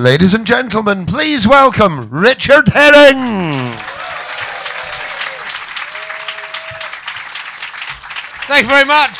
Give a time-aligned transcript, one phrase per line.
[0.00, 3.18] Ladies and gentlemen, please welcome Richard Herring.
[8.46, 9.18] Thank you very much.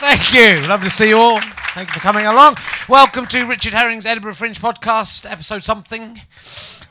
[0.00, 0.66] Thank you.
[0.66, 1.40] Lovely to see you all.
[1.74, 2.56] Thank you for coming along.
[2.88, 6.22] Welcome to Richard Herring's Edinburgh Fringe podcast, episode something.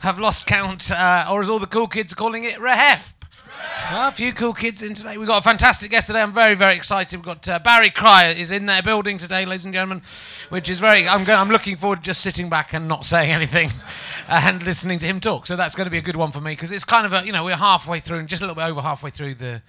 [0.02, 3.15] Have lost count, uh, or as all the cool kids are calling it, Rehef.
[3.90, 5.16] Well, a few cool kids in today.
[5.16, 6.20] We've got a fantastic guest today.
[6.20, 7.16] I'm very, very excited.
[7.16, 10.02] We've got uh, Barry Cryer is in their building today, ladies and gentlemen,
[10.48, 11.06] which is very.
[11.06, 13.70] I'm, go- I'm looking forward to just sitting back and not saying anything
[14.28, 15.46] and listening to him talk.
[15.46, 17.24] So that's going to be a good one for me because it's kind of a,
[17.24, 19.62] you know, we're halfway through, and just a little bit over halfway through the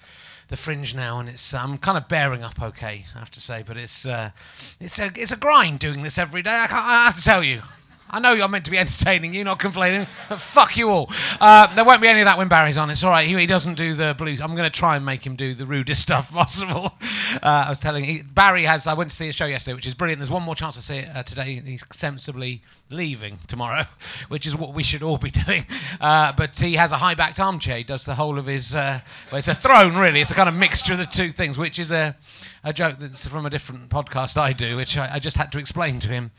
[0.49, 3.63] the fringe now, and it's I'm kind of bearing up okay, I have to say.
[3.67, 4.31] But it's uh,
[4.79, 6.51] it's a it's a grind doing this every day.
[6.51, 7.61] I, I have to tell you.
[8.09, 11.11] I know you're meant to be entertaining you, not complaining, but fuck you all.
[11.41, 12.89] Uh, there won't be any of that when Barry's on.
[12.89, 13.27] It's all right.
[13.27, 14.39] He, he doesn't do the blues.
[14.39, 16.93] I'm going to try and make him do the rudest stuff possible.
[17.41, 18.87] Uh, I was telling he, Barry has.
[18.87, 20.19] I went to see a show yesterday, which is brilliant.
[20.19, 21.61] There's one more chance to see it uh, today.
[21.65, 23.83] He's sensibly leaving tomorrow,
[24.29, 25.65] which is what we should all be doing.
[25.99, 27.77] Uh, but he has a high-backed armchair.
[27.77, 28.73] He does the whole of his.
[28.73, 30.21] Uh, well, it's a throne, really.
[30.21, 32.15] It's a kind of mixture of the two things, which is a
[32.63, 35.59] a joke that's from a different podcast I do, which I, I just had to
[35.59, 36.31] explain to him.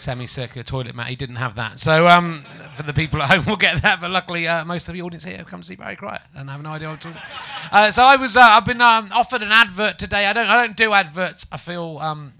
[0.00, 1.08] Semicircular toilet mat.
[1.08, 1.78] He didn't have that.
[1.80, 4.00] So um, for the people at home, we'll get that.
[4.00, 6.48] But luckily, uh, most of the audience here have come to see Barry Cryer and
[6.50, 7.28] have no idea what I'm talking.
[7.70, 10.26] Uh, so I was, uh, I've been um, offered an advert today.
[10.26, 11.46] I don't, I don't do adverts.
[11.52, 11.98] I feel.
[11.98, 12.34] Um,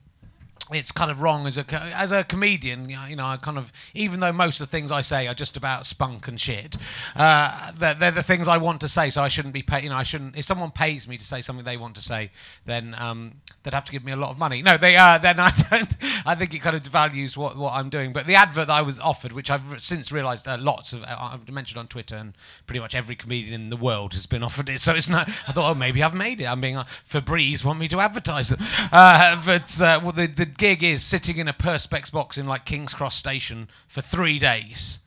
[0.70, 2.88] it's kind of wrong as a as a comedian.
[2.88, 5.56] You know, I kind of even though most of the things I say are just
[5.56, 6.76] about spunk and shit,
[7.16, 9.10] uh, they're, they're the things I want to say.
[9.10, 9.82] So I shouldn't be pay.
[9.82, 10.36] You know, I shouldn't.
[10.36, 12.30] If someone pays me to say something they want to say,
[12.66, 14.62] then um, they'd have to give me a lot of money.
[14.62, 15.96] No, they uh, then I don't.
[16.26, 18.12] I think it kind of devalues what, what I'm doing.
[18.12, 21.16] But the advert that I was offered, which I've since realised uh, lots of, uh,
[21.18, 22.34] I've mentioned on Twitter, and
[22.66, 24.80] pretty much every comedian in the world has been offered it.
[24.80, 25.28] So it's not.
[25.28, 26.46] I thought, oh, maybe I've made it.
[26.46, 28.58] I'm being uh, Febreze want me to advertise them.
[28.90, 32.64] Uh, but uh, well, the the gig is sitting in a perspex box in like
[32.64, 34.98] King's Cross Station for three days.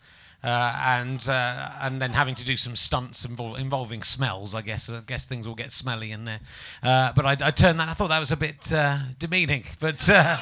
[0.44, 4.56] Uh, and uh, and then having to do some stunts invol- involving smells.
[4.56, 6.40] I guess I guess things will get smelly in there.
[6.82, 7.90] Uh, but I, I turned that.
[7.90, 9.66] I thought that was a bit uh, demeaning.
[9.80, 10.38] But uh,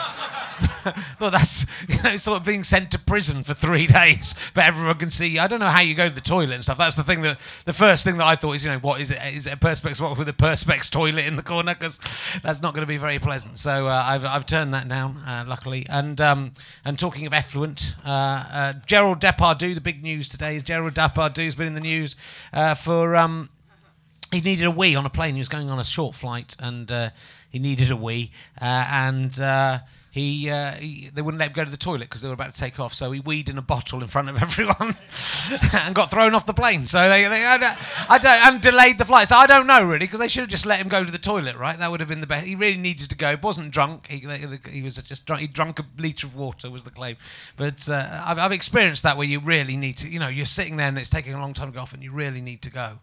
[1.20, 4.96] well, that's you know sort of being sent to prison for three days, but everyone
[4.96, 5.38] can see.
[5.38, 6.78] I don't know how you go to the toilet and stuff.
[6.78, 9.12] That's the thing that the first thing that I thought is you know what is
[9.12, 9.20] it?
[9.34, 11.76] Is it a perspex box with a perspex toilet in the corner?
[11.76, 12.00] Because
[12.42, 13.60] that's not going to be very pleasant.
[13.60, 15.86] So uh, I've I've turned that down, luckily.
[15.90, 16.54] And um,
[16.86, 21.74] and talking of effluent, Gerald Depardieu, the big news today is Gerald Depardieu's been in
[21.74, 22.16] the news
[22.54, 23.50] uh, for um,
[24.32, 25.34] he needed a wee on a plane.
[25.34, 27.10] He was going on a short flight and uh,
[27.50, 28.30] he needed a wee,
[28.62, 29.80] uh, and uh,
[30.12, 32.54] he, uh, he, they wouldn't let him go to the toilet because they were about
[32.54, 32.94] to take off.
[32.94, 34.96] So he weed in a bottle in front of everyone
[35.74, 36.88] and got thrown off the plane.
[36.88, 39.28] So they, they I don't, I don't, and delayed the flight.
[39.28, 41.20] So I don't know really because they should have just let him go to the
[41.20, 41.78] toilet, right?
[41.78, 42.46] That would have been the best.
[42.46, 43.30] He really needed to go.
[43.30, 44.08] He wasn't drunk.
[44.08, 44.26] He,
[44.72, 45.42] he was just drunk.
[45.42, 47.18] He drunk a liter of water was the claim.
[47.56, 50.10] But uh, I've, I've experienced that where you really need to.
[50.10, 52.02] You know, you're sitting there and it's taking a long time to go off, and
[52.02, 53.00] you really need to go.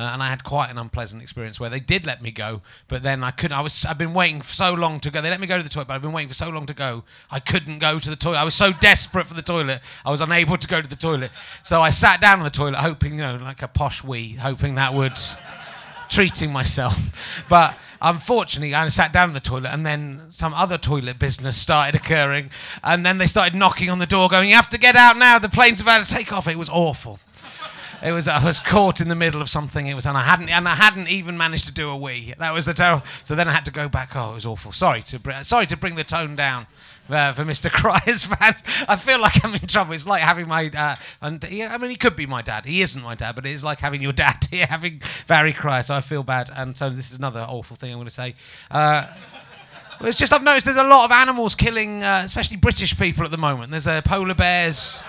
[0.00, 3.02] Uh, and I had quite an unpleasant experience where they did let me go, but
[3.02, 3.54] then I couldn't.
[3.54, 3.84] I was.
[3.84, 5.20] I've been waiting for so long to go.
[5.20, 6.74] They let me go to the toilet, but I've been waiting for so long to
[6.74, 7.04] go.
[7.30, 8.38] I couldn't go to the toilet.
[8.38, 9.82] I was so desperate for the toilet.
[10.02, 11.30] I was unable to go to the toilet.
[11.62, 14.76] So I sat down on the toilet, hoping, you know, like a posh wee, hoping
[14.76, 15.18] that would
[16.08, 16.96] treating myself.
[17.48, 22.00] But unfortunately, I sat down in the toilet, and then some other toilet business started
[22.00, 22.50] occurring,
[22.84, 25.38] and then they started knocking on the door, going, "You have to get out now.
[25.38, 27.18] The plane's about to take off." It was awful.
[28.02, 29.86] It was I was caught in the middle of something.
[29.86, 32.34] It was and I hadn't and I hadn't even managed to do a wee.
[32.38, 33.04] That was the terrible.
[33.24, 34.16] So then I had to go back.
[34.16, 34.72] Oh, it was awful.
[34.72, 36.66] Sorry to br- sorry to bring the tone down.
[37.08, 37.68] Uh, for Mr.
[37.72, 39.94] Cryer's fans, I feel like I'm in trouble.
[39.94, 42.64] It's like having my uh, and I mean he could be my dad.
[42.64, 45.82] He isn't my dad, but it's like having your dad here, having Barry Cryer.
[45.82, 48.34] So I feel bad, and so this is another awful thing I'm going to say.
[48.70, 49.08] Uh,
[50.02, 53.30] it's just I've noticed there's a lot of animals killing, uh, especially British people at
[53.30, 53.72] the moment.
[53.72, 55.02] There's uh, polar bears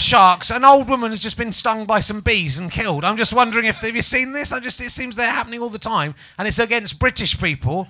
[0.00, 0.50] sharks.
[0.50, 3.04] An old woman has just been stung by some bees and killed.
[3.04, 4.52] I'm just wondering if have you seen this?
[4.52, 7.88] I just it seems they're happening all the time, and it's against British people.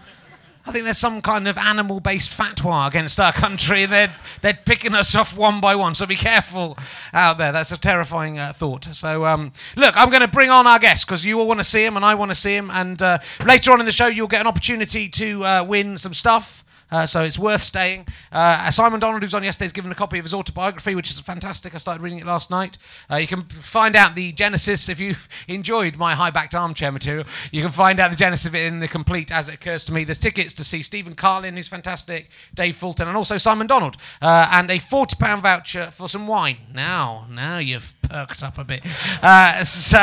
[0.67, 3.87] I think there's some kind of animal-based fatwa against our country.
[3.87, 5.95] They're they're picking us off one by one.
[5.95, 6.77] So be careful
[7.15, 7.51] out there.
[7.51, 8.85] That's a terrifying uh, thought.
[8.95, 11.65] So um, look, I'm going to bring on our guest because you all want to
[11.65, 12.71] see him and I want to see him.
[12.71, 16.13] And uh, later on in the show, you'll get an opportunity to uh, win some
[16.13, 16.63] stuff.
[16.91, 18.07] Uh, so it's worth staying.
[18.33, 21.21] Uh, Simon Donald, who's on yesterday, has given a copy of his autobiography, which is
[21.21, 21.75] fantastic.
[21.75, 22.79] I started reading it last night.
[23.11, 27.25] Uh, you can find out the genesis if you've enjoyed my high-backed armchair material.
[27.53, 29.93] You can find out the genesis of it in the complete as it occurs to
[29.93, 30.05] me.
[30.05, 34.49] There's tickets to see Stephen Carlin, who's fantastic, Dave Fulton, and also Simon Donald, uh,
[34.51, 36.59] and a forty-pound voucher for some wine.
[36.75, 38.83] Now, now you've perked up a bit.
[39.23, 39.99] Uh, so.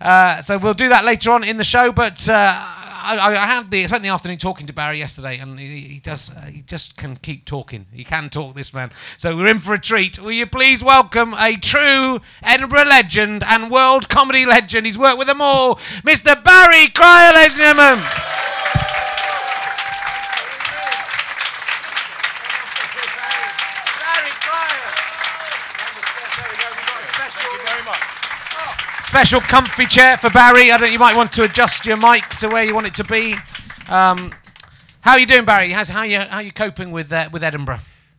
[0.00, 3.70] Uh, so we'll do that later on in the show, but I, I I had
[3.70, 6.62] the I spent the afternoon talking to Barry yesterday, and he, he does uh, he
[6.62, 7.86] just can keep talking.
[7.92, 8.90] He can talk, this man.
[9.18, 10.18] So we're in for a treat.
[10.18, 14.86] Will you please welcome a true Edinburgh legend and world comedy legend?
[14.86, 16.42] He's worked with them all, Mr.
[16.42, 18.53] Barry Cryer, ladies and gentlemen.
[29.14, 30.72] Special comfy chair for Barry.
[30.72, 30.90] I don't.
[30.90, 33.34] You might want to adjust your mic to where you want it to be.
[33.88, 34.34] Um,
[35.02, 35.70] how are you doing, Barry?
[35.70, 37.78] How's, how you how you coping with uh, with Edinburgh?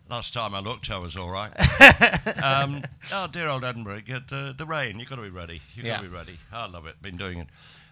[0.09, 1.51] Last time I looked, I was all right.
[2.41, 2.81] um,
[3.11, 4.03] oh, dear old Edinburgh.
[4.05, 4.97] Get uh, the rain.
[4.97, 5.61] You've got to be ready.
[5.75, 6.39] You've got to be ready.
[6.49, 7.01] I love it.
[7.01, 7.47] Been doing it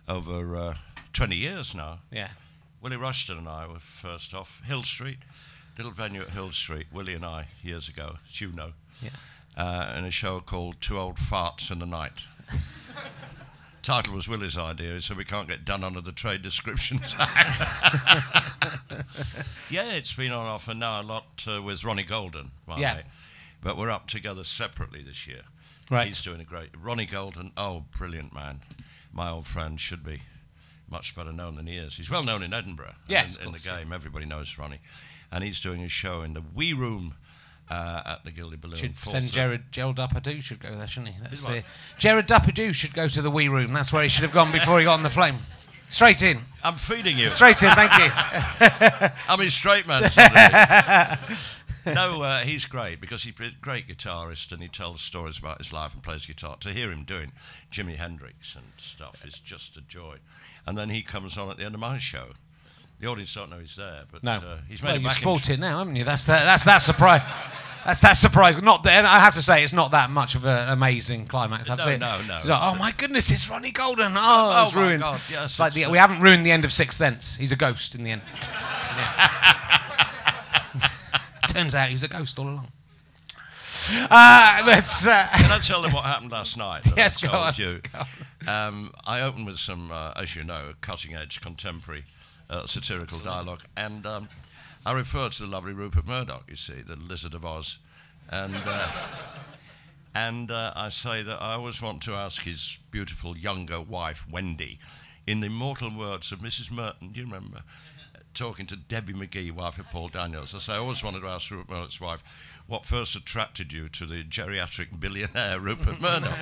[0.07, 0.75] over uh,
[1.11, 1.99] 20 years now.
[2.09, 2.29] Yeah.
[2.81, 4.61] Willie Rushton and I were first off.
[4.65, 5.17] Hill Street,
[5.77, 6.85] little venue at Hill Street.
[6.89, 8.71] Willie and I, years ago, as you know,
[9.01, 9.09] Yeah.
[9.57, 12.21] uh, in a show called Two Old Farts in the Night.
[13.81, 17.13] Title was Willie's idea, so we can't get done under the Trade Descriptions
[19.69, 22.95] yeah, it's been on offer now a lot uh, with Ronnie Golden, my Yeah.
[22.95, 23.03] mate.
[23.61, 25.41] But we're up together separately this year.
[25.91, 26.07] Right.
[26.07, 26.69] He's doing a great.
[26.81, 28.61] Ronnie Golden, oh, brilliant man.
[29.11, 30.21] My old friend should be
[30.89, 31.95] much better known than he is.
[31.97, 32.95] He's well known in Edinburgh.
[33.07, 34.79] Yes, In, in the game, everybody knows Ronnie.
[35.31, 37.15] And he's doing a show in the Wee Room
[37.69, 38.77] uh, at the Gilded Balloon.
[38.77, 41.21] Should send Jared Gerald Duppadoo should go there, shouldn't he?
[41.21, 41.63] That's the?
[41.97, 43.73] Jared Duppadoo should go to the wee room.
[43.73, 45.39] That's where he should have gone before he got on the flame.
[45.89, 46.41] Straight in.
[46.63, 47.29] I'm feeding you.
[47.29, 47.69] Straight in.
[47.71, 49.09] Thank you.
[49.27, 50.01] I'm his straight man.
[51.85, 55.73] No, uh, he's great because he's a great guitarist and he tells stories about his
[55.73, 56.55] life and plays guitar.
[56.61, 57.33] To hear him doing
[57.71, 60.17] Jimi Hendrix and stuff is just a joy.
[60.65, 62.29] And then he comes on at the end of my show.
[63.03, 64.35] The audience don't know he's there, but No.
[64.35, 66.05] uh, he's made well, a you backing spoilt it now, haven't you?
[66.05, 66.45] That's that.
[66.45, 67.21] That's that surprise.
[67.85, 68.61] That's that surprise.
[68.61, 71.67] Not that I have to say, it's not that much of an amazing climax.
[71.67, 74.13] I have to No, say, no, no, it's like, oh my goodness, it's Ronnie Golden.
[74.15, 75.03] Oh, Oh it's ruined.
[75.03, 77.35] God, yes, it's like the, we haven't ruined the end of Sixth Sense.
[77.35, 78.21] He's a ghost in the end.
[81.49, 82.69] Turns out he's a ghost all along.
[84.09, 84.09] Uh,
[84.65, 86.87] but uh, Can I tell them what happened last night?
[86.95, 87.81] Yes, I go told on, you.
[88.49, 92.05] Um, I opened with some, uh, as you know, cutting-edge contemporary
[92.49, 94.29] uh, satirical dialogue, and um,
[94.85, 96.43] I refer to the lovely Rupert Murdoch.
[96.49, 97.79] You see, the Lizard of Oz,
[98.29, 98.87] and uh,
[100.15, 104.79] and uh, I say that I always want to ask his beautiful younger wife Wendy,
[105.25, 106.71] in the immortal words of Mrs.
[106.71, 107.09] Merton.
[107.09, 107.61] Do you remember?
[108.33, 111.51] Talking to Debbie McGee, wife of Paul Daniels, I say I always wanted to ask
[111.51, 112.23] Rupert Murdoch's wife,
[112.65, 116.37] what first attracted you to the geriatric billionaire Rupert Murdoch?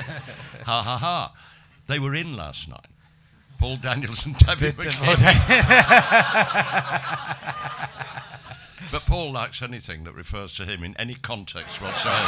[0.65, 1.33] ha ha ha!
[1.88, 2.88] They were in last night.
[3.62, 4.98] Paul Daniels and Debbie McGee.
[8.92, 12.18] But Paul likes anything that refers to him in any context whatsoever.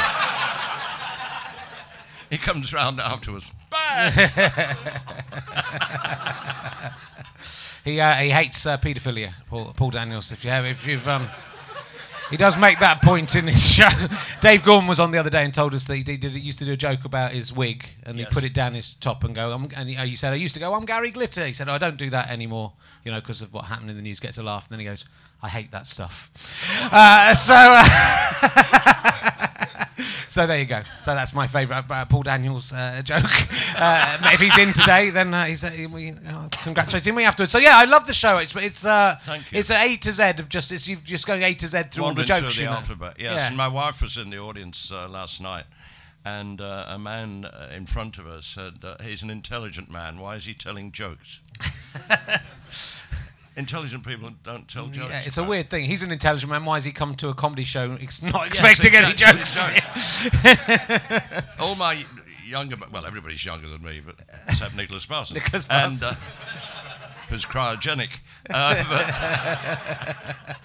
[2.30, 3.50] he comes round afterwards.
[7.84, 9.34] He uh, he hates uh, paedophilia.
[9.46, 10.32] Paul, Paul Daniels.
[10.32, 11.28] If you have, if you've um,
[12.30, 13.88] he does make that point in his show.
[14.40, 16.64] Dave Gorman was on the other day and told us that he did, used to
[16.64, 18.28] do a joke about his wig, and Yes.
[18.28, 19.52] he put it down his top and go.
[19.52, 20.74] I'm, and he, you said I used to go.
[20.74, 21.46] I'm Gary Glitter.
[21.46, 22.72] He said oh, I don't do that anymore.
[23.04, 24.20] You know, because of what happened in the news.
[24.20, 24.64] Gets a laugh.
[24.68, 25.04] And then he goes,
[25.42, 26.30] I hate that stuff.
[26.90, 27.54] Uh, so.
[27.54, 29.10] Uh,
[30.34, 30.82] So there you go.
[31.04, 33.22] So that's my favourite uh, Paul Daniels uh, joke.
[33.76, 37.52] Uh, if he's in today, then uh, he's uh, we uh, congratulate him afterwards.
[37.52, 38.38] So yeah, I love the show.
[38.38, 39.16] It's it's uh,
[39.52, 42.04] it's a A to Z of just it's you've just going A to Z through
[42.04, 42.56] all the jokes.
[42.56, 43.40] through the alphabet, yes.
[43.40, 43.46] Yeah.
[43.46, 45.64] And my wife was in the audience uh, last night,
[46.24, 50.18] and uh, a man uh, in front of us said, uh, "He's an intelligent man.
[50.18, 51.40] Why is he telling jokes?"
[53.56, 55.10] Intelligent people don't tell jokes.
[55.10, 55.84] Yeah, it's a weird thing.
[55.84, 56.64] He's an intelligent man.
[56.64, 59.44] Why has he come to a comedy show not Yes, expecting any exactly,
[59.80, 61.44] jokes?
[61.60, 62.04] All my
[62.44, 64.16] younger, well, everybody's younger than me, but
[64.48, 65.34] except Nicholas Parsons.
[65.40, 66.14] Nicholas And, uh,
[67.28, 68.18] who's cryogenic.
[68.50, 70.56] Uh, but,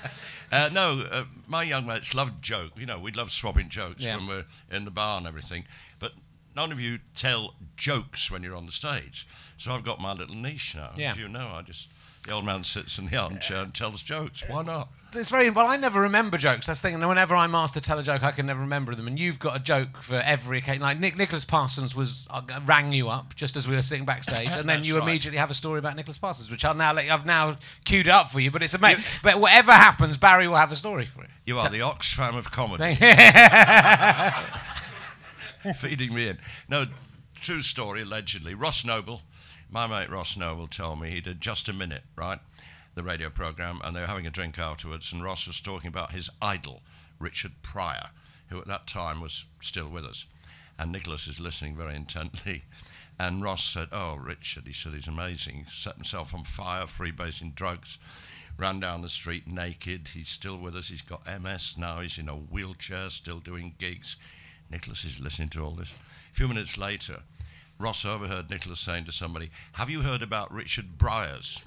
[0.52, 2.72] uh, no, uh, my young mates love joke.
[2.76, 4.18] You know, we love swapping jokes Yeah.
[4.18, 5.66] when we're in the bar and everything.
[6.00, 6.12] But
[6.56, 9.28] none of you tell jokes when you're on the stage.
[9.58, 10.92] So I've got my little niche now.
[10.98, 11.12] Yeah.
[11.12, 11.88] As you know, I just
[12.26, 14.44] the old man sits in the armchair and tells jokes.
[14.48, 14.90] Why not?
[15.16, 15.66] It's very well.
[15.66, 16.68] I never remember jokes.
[16.68, 16.96] That's the thing.
[16.96, 19.08] And whenever I'm asked to tell a joke, I can never remember them.
[19.08, 20.84] And you've got a joke for every occasion.
[20.84, 24.50] Like Nick, Nicholas Parsons was uh, rang you up just as we were sitting backstage,
[24.50, 25.04] and then That's you right.
[25.04, 28.30] immediately have a story about Nicholas Parsons, which I'll now let, I've now queued up
[28.30, 28.52] for you.
[28.52, 29.04] But it's amazing.
[29.24, 31.30] But whatever happens, Barry will have a story for it.
[31.46, 32.94] You are the Oxfam of comedy.
[35.74, 36.38] feeding me in.
[36.70, 36.86] No,
[37.36, 38.54] true story, allegedly.
[38.54, 39.24] Ross Noble,
[39.70, 42.40] my mate Ross Noble told me he did just a minute, right?
[42.96, 46.12] The radio program, and they were having a drink afterwards, and Ross was talking about
[46.12, 46.82] his idol,
[47.20, 48.10] Richard Pryor,
[48.48, 50.26] who at that time was still with us.
[50.78, 52.64] And Nicholas is listening very intently.
[53.22, 55.56] And Ross said, "Oh, Richard," he said, "he's amazing.
[55.56, 57.98] He set himself on fire, freebasing drugs."
[58.58, 60.08] Ran down the street naked.
[60.08, 60.88] He's still with us.
[60.88, 62.00] He's got MS now.
[62.00, 64.16] He's in a wheelchair, still doing gigs.
[64.70, 65.94] Nicholas is listening to all this.
[66.32, 67.24] A few minutes later,
[67.80, 71.64] Ross overheard Nicholas saying to somebody, Have you heard about Richard Briers?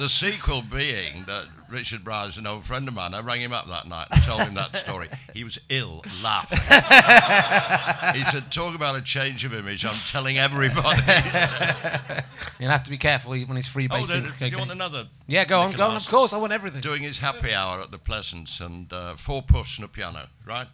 [0.01, 3.13] the sequel being that Richard is an old friend of mine.
[3.13, 5.07] I rang him up that night and told him that story.
[5.35, 6.57] He was ill, laughing.
[8.19, 9.85] he said, Talk about a change of image.
[9.85, 10.99] I'm telling everybody.
[12.59, 14.27] You'll have to be careful when he's free oh, basing.
[14.39, 15.07] do you want another?
[15.27, 15.95] yeah, go on, go on.
[15.95, 16.81] Of course, I want everything.
[16.81, 20.67] doing his happy hour at the Pleasance and uh, four poofs and a piano, right?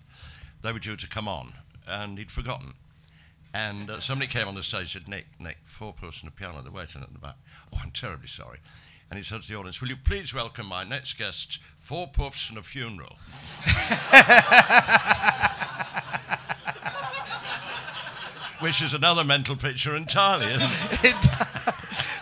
[0.64, 1.54] They were due to come on,
[1.86, 2.74] and he'd forgotten.
[3.54, 6.32] And uh, somebody came on the stage and said, Nick, Nick, four poofs and a
[6.32, 7.36] piano, they're waiting at the back.
[7.76, 8.60] Oh, I'm terribly sorry.
[9.10, 12.50] And he said to the audience, Will you please welcome my next guests, four puffs
[12.50, 13.16] and a funeral?
[18.60, 21.16] Which is another mental picture entirely, isn't it?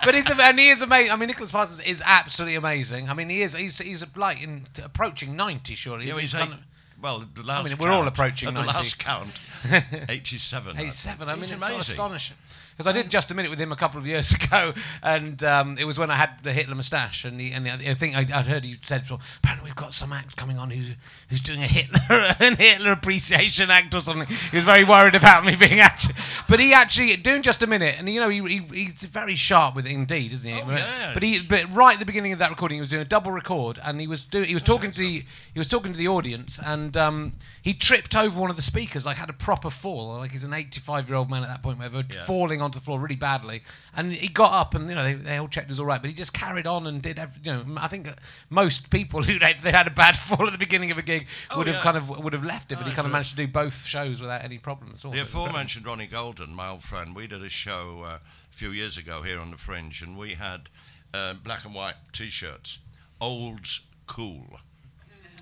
[0.03, 1.11] but he's and he is amazing.
[1.11, 3.09] I mean, Nicholas Parsons is absolutely amazing.
[3.09, 3.55] I mean, he is.
[3.55, 6.07] He's he's like in, approaching ninety, surely.
[6.07, 6.65] Yeah, he's kind eight- of-
[7.01, 9.29] well, the last mean, we're all approaching at the last count,
[10.09, 10.77] 87.
[10.77, 11.17] I 87.
[11.17, 11.29] think.
[11.29, 12.37] I mean, it's so astonishing.
[12.75, 15.77] Because I did just a minute with him a couple of years ago, and um,
[15.77, 18.47] it was when I had the Hitler moustache, and, he, and I think I, I'd
[18.47, 20.93] heard you said, "Well, apparently we've got some act coming on who's
[21.29, 22.01] who's doing a Hitler
[22.41, 26.15] an Hitler appreciation act or something." He was very worried about me being actually,
[26.49, 29.73] but he actually doing just a minute, and you know he, he he's very sharp
[29.73, 30.59] with it indeed, isn't he?
[30.59, 32.89] Oh, but, yeah, but he but right at the beginning of that recording, he was
[32.89, 35.69] doing a double record, and he was doing he was talking to the he was
[35.69, 39.29] talking to the audience, and um, he tripped over one of the speakers, like had
[39.29, 42.25] a proper fall, like he's an 85 year old man at that point, whatever, Yeah.
[42.25, 43.63] falling onto the floor really badly,
[43.95, 46.01] and he got up, and you know they, they all checked it was all right,
[46.01, 48.07] but he just carried on and did every, you know I think
[48.49, 51.27] most people who if they had a bad fall at the beginning of a gig
[51.51, 51.81] Oh, would have yeah.
[51.81, 53.85] kind of would have left it, but Oh, he kind of managed to do both
[53.85, 55.11] shows without any problem at all.
[55.11, 55.45] The so it was incredible.
[55.45, 59.21] aforementioned Ronnie Golden, my old friend, we did a show uh, a few years ago
[59.21, 60.69] here on the Fringe, and we had
[61.13, 62.79] uh, black and white T-shirts,
[63.21, 64.59] old's cool.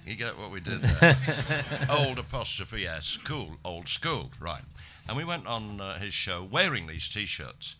[0.05, 1.87] You get what we did there?
[1.89, 4.63] old apostrophe s, cool, old school, right?
[5.07, 7.75] And we went on uh, his show wearing these T-shirts,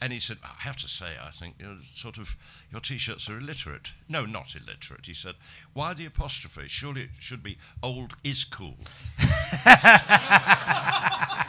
[0.00, 2.36] and he said, "I have to say, I think you're sort of
[2.70, 5.06] your T-shirts are illiterate." No, not illiterate.
[5.06, 5.34] He said,
[5.72, 6.68] "Why the apostrophe?
[6.68, 8.76] Surely it should be old is cool."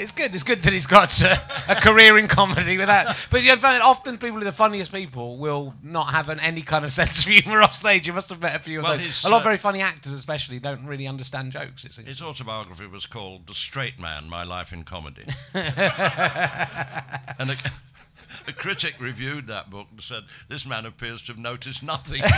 [0.00, 0.34] It's good.
[0.34, 1.36] It's good that he's got uh,
[1.68, 3.18] a career in comedy with that.
[3.30, 6.86] But you often people who are the funniest people will not have an, any kind
[6.86, 8.06] of sense of humour off stage.
[8.06, 9.24] You must have met a few of Well, those.
[9.24, 11.84] A lot of uh, very funny actors, especially, don't really understand jokes.
[11.84, 11.96] It.
[12.06, 15.26] His autobiography was called The Straight Man My Life in Comedy.
[15.54, 15.66] and
[17.50, 17.56] a,
[18.48, 22.22] a critic reviewed that book and said, This man appears to have noticed nothing.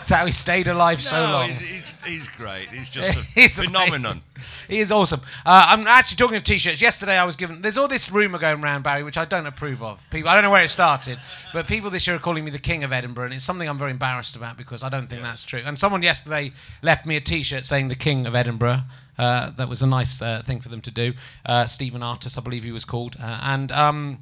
[0.00, 1.50] That's how he stayed alive so long.
[1.50, 1.79] He's, he's,
[2.10, 2.68] he's great.
[2.70, 4.00] He's just a He's phenomenon.
[4.00, 4.22] amazing.
[4.68, 5.20] He is awesome.
[5.44, 6.80] Uh, I'm actually talking of t-shirts.
[6.80, 7.62] Yesterday, I was given.
[7.62, 10.04] There's all this rumor going around, Barry, which I don't approve of.
[10.10, 11.18] People, I don't know where it started,
[11.52, 13.78] but people this year are calling me the king of Edinburgh, and it's something I'm
[13.78, 15.62] very embarrassed about because I don't think that's true.
[15.64, 16.52] And someone yesterday
[16.82, 18.80] left me a T-shirt saying the king of Edinburgh.
[19.18, 21.12] Uh, that was a nice uh, thing for them to do.
[21.44, 23.70] Uh, Stephen Artis, I believe he was called, uh, and.
[23.72, 24.18] Um,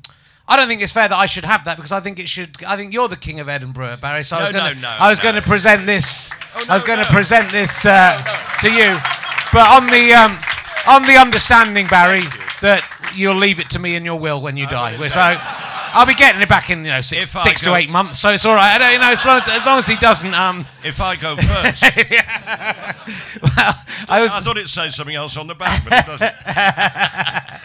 [0.51, 2.65] I don't think it's fair that I should have that because I think it should.
[2.65, 4.25] I think you're the king of Edinburgh, Barry.
[4.25, 4.81] So I was going to.
[4.81, 5.25] no, no, I was no.
[5.25, 6.33] going to present this.
[6.57, 7.11] Oh, I was going to no.
[7.11, 8.17] present this uh,
[8.63, 8.99] to you,
[9.53, 10.39] but on the um,
[10.87, 12.25] on the understanding, Barry,
[12.63, 12.83] that
[13.15, 14.99] you'll leave it to me in your will when you die.
[14.99, 15.37] will So
[15.93, 18.19] I'll be getting it back in you know six, six to go- eight months.
[18.19, 18.75] So it's all right.
[18.75, 20.35] I don't, you know, as long, as long as he doesn't.
[20.35, 21.83] Um, If I go first,
[23.43, 23.75] well,
[24.09, 24.33] I was.
[24.33, 26.35] I thought it said something else on the back, but it doesn't.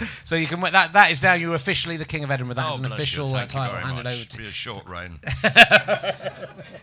[0.26, 0.60] So you can.
[0.62, 2.56] That that is now you're officially the king of Edinburgh.
[2.56, 3.24] That is Oh, an bless you.
[3.24, 4.14] official uh, Thank you title very handed much.
[4.16, 4.38] over to.
[4.38, 5.20] Be a short reign.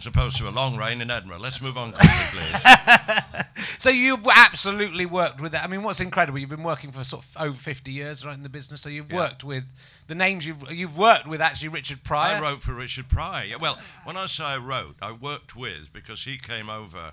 [0.00, 1.40] As opposed to a long reign in Edinburgh.
[1.40, 3.44] Let's move on quickly, please.
[3.76, 5.62] So you've absolutely worked with that.
[5.62, 6.38] I mean, what's incredible?
[6.38, 8.80] You've been working for sort of over 50 years, right, in the business.
[8.80, 9.18] So you've Yeah.
[9.18, 9.64] worked with
[10.06, 11.42] the names you've you've worked with.
[11.42, 12.36] Actually, Richard Pryor.
[12.36, 13.44] I wrote for Richard Pryor.
[13.44, 17.12] Yeah, well, when I say I wrote, I worked with because he came over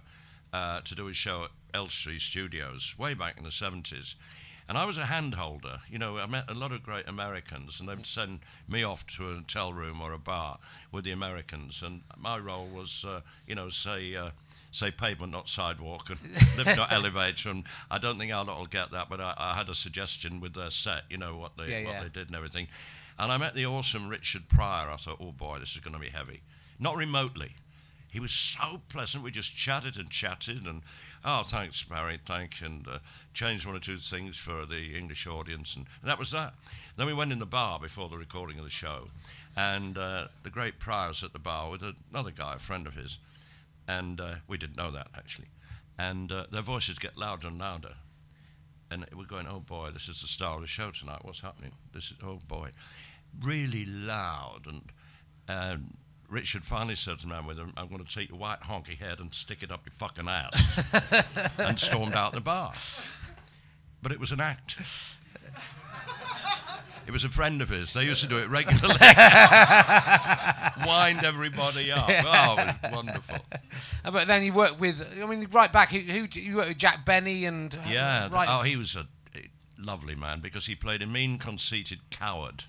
[0.54, 4.16] uh, to do his show at Elstree Studios way back in the 70s.
[4.70, 5.80] And I was a handholder.
[5.90, 9.24] You know, I met a lot of great Americans, and they'd send me off to
[9.30, 10.60] a hotel room or a bar
[10.92, 11.82] with the Americans.
[11.82, 14.32] And my role was, uh, you know, say, uh,
[14.72, 16.20] say pavement, not sidewalk, and
[16.58, 17.50] lift, not elevator.
[17.50, 20.42] And I don't think our lot will get that, but I, I had a suggestion
[20.42, 22.04] with their set, you know, what they, Yeah, what yeah.
[22.04, 22.68] they did and everything.
[23.18, 24.90] And I met the awesome Richard Pryor.
[24.90, 26.42] I thought, oh boy, this is going to be heavy.
[26.78, 27.56] Not remotely.
[28.10, 29.24] He was so pleasant.
[29.24, 30.82] We just chatted and chatted, and
[31.28, 32.98] oh, thanks, Barry, thank, you," and uh,
[33.34, 36.54] changed one or two things for the English audience, and, and that was that.
[36.96, 39.10] Then we went in the bar before the recording of the show,
[39.56, 43.20] and uh, the great Pryor's at the bar with another guy, a friend of his,
[43.88, 45.50] and uh, we didn't know that actually,
[46.00, 47.96] and uh, their voices get louder and louder,
[48.90, 51.26] and we're going, oh boy, this is the star of the show tonight.
[51.26, 51.74] What's happening?
[51.94, 52.70] This is oh boy,
[53.44, 54.82] really loud, and
[55.50, 55.98] and
[56.30, 58.98] Richard finally said to the man with him, I'm going to take your white honky
[58.98, 60.84] head and stick it up your fucking ass,
[61.58, 62.74] and stormed out the bar.
[64.02, 64.78] But it was an act.
[67.08, 67.94] It was a friend of his.
[67.94, 68.96] They used to do it regularly.
[70.86, 72.06] Wind everybody up.
[72.10, 73.38] Oh, it was wonderful.
[74.04, 76.78] Uh, But then you worked with, I mean, right back, who, who you worked with
[76.78, 77.74] Jack Benny and.
[77.74, 78.28] uh, Yeah.
[78.30, 78.48] Right.
[78.52, 79.08] Oh, he was a,
[79.38, 82.66] a lovely man because he played a mean, conceited coward.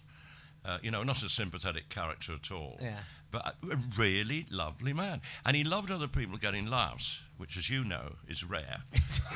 [0.65, 2.79] Uh, you know, not a sympathetic character at all.
[2.81, 2.99] Yeah.
[3.31, 5.21] But a a really lovely man.
[5.45, 8.79] And he loved other people getting laughs, which, as you know, is rare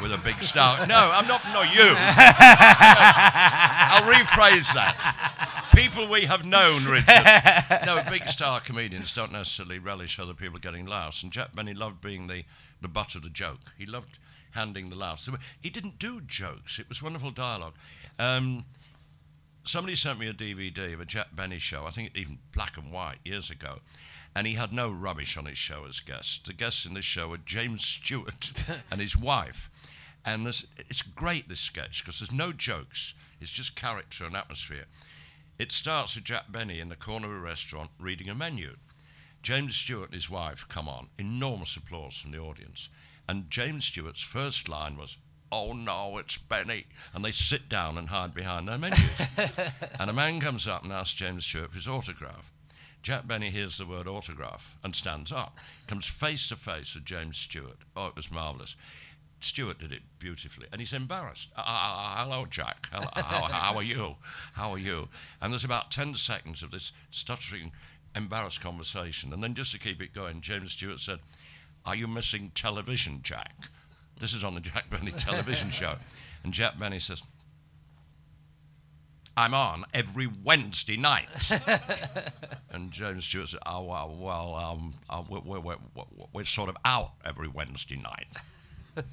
[0.01, 0.87] with a big star.
[0.87, 1.95] No, I'm not, not you.
[3.93, 5.69] I'll rephrase that.
[5.75, 7.87] People we have known, Richard.
[7.87, 11.23] No, big star comedians don't necessarily relish other people getting laughs.
[11.23, 12.45] And Jack Benny loved being the,
[12.81, 13.61] the butt of the joke.
[13.79, 14.19] He loved
[14.53, 15.29] handing the laughs.
[15.61, 17.75] He didn't do jokes, it was wonderful dialogue.
[18.19, 18.65] Um,
[19.65, 22.91] somebody sent me a DVD of a Jack Benny show, I think even black and
[22.91, 23.79] white, years ago.
[24.35, 26.39] And he had no rubbish on his show as guests.
[26.39, 28.53] The guests in this show were James Stewart
[28.91, 29.71] and his wife.
[30.25, 33.15] And this, it's great, this sketch, because there's no jokes.
[33.41, 34.87] It's just character and atmosphere.
[35.59, 38.77] It starts with Jack Benny in the corner of a restaurant reading a menu.
[39.43, 41.09] James Stewart and his wife come on.
[41.19, 42.89] Enormous applause from the audience.
[43.29, 45.19] And James Stewart's first line was,
[45.53, 46.87] Oh no, it's Benny.
[47.13, 48.99] And they sit down and hide behind their menus.
[50.01, 52.51] and a man comes up and asks James Stewart for his autograph.
[53.03, 57.37] Jack Benny hears the word autograph and stands up, comes face to face with James
[57.37, 57.77] Stewart.
[57.95, 58.77] Oh, it was marvellous.
[59.41, 61.49] Stewart did it beautifully, and he's embarrassed.
[61.55, 62.89] Uh, uh, hello, Jack.
[62.91, 64.15] Hello, how, how are you?
[64.55, 65.09] How are you?
[65.43, 67.73] And there's about 10 seconds of this stuttering,
[68.15, 69.33] embarrassed conversation.
[69.33, 71.19] And then, just to keep it going, James Stewart said,
[71.85, 73.69] Are you missing television, Jack?
[74.23, 75.95] This is on the Jack Benny television show.
[76.45, 77.25] And Jack Benny says,
[79.37, 81.29] I'm on every Wednesday night.
[82.71, 86.77] and James Stewart said, Oh, well, well um, uh, we're, we're, we're, we're sort of
[86.85, 88.29] out every Wednesday night.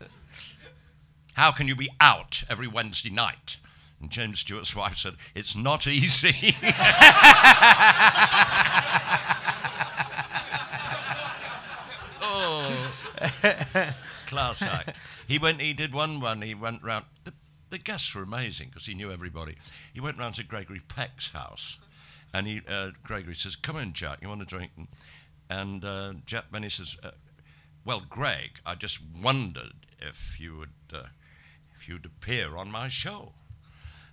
[1.33, 3.57] How can you be out every Wednesday night?
[3.99, 6.55] And James Stewart's wife said, It's not easy.
[12.21, 12.91] oh,
[14.29, 14.97] class act.
[15.27, 15.61] He went.
[15.61, 16.41] He did one run.
[16.41, 17.05] He went round.
[17.23, 17.33] The,
[17.69, 19.55] the guests were amazing because he knew everybody.
[19.93, 21.77] He went round to Gregory Peck's house,
[22.33, 24.19] and he uh, Gregory says, "Come in, Jack.
[24.21, 24.87] You want a drink?" And,
[25.49, 27.11] and uh, Jack Benny says, uh,
[27.83, 31.07] "Well, Greg, I just wondered if you would uh,
[31.75, 33.33] if you'd appear on my show."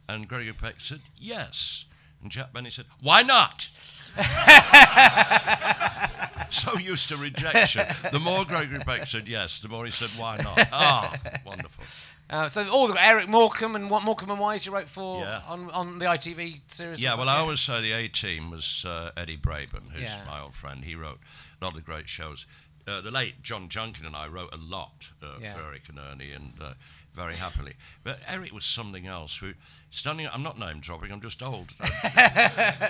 [0.08, 1.84] And Gregory Peck said, "Yes."
[2.22, 3.68] And Jack Benny said, "Why not?"
[6.50, 7.86] so used to rejection.
[8.12, 11.84] The more Gregory Peck said yes, the more he said, "Why not?" Ah, wonderful.
[12.28, 15.42] Uh, so all the Eric Morecambe and what Morecambe and Wise you wrote for Yeah.
[15.46, 17.00] on, on the ITV series.
[17.00, 20.22] Yeah, well, I always say the A team was uh, Eddie Braben, who's Yeah.
[20.26, 20.84] my old friend.
[20.84, 21.20] He wrote
[21.60, 22.44] a lot of great shows.
[22.88, 25.54] Uh, the late John Junkin and I wrote a lot uh, Yeah.
[25.54, 26.72] for Eric and Ernie, and uh,
[27.16, 27.72] very happily.
[28.04, 29.38] But Eric was something else.
[29.38, 29.54] Who
[29.90, 31.10] standing, I'm not name dropping.
[31.10, 31.70] I'm just old.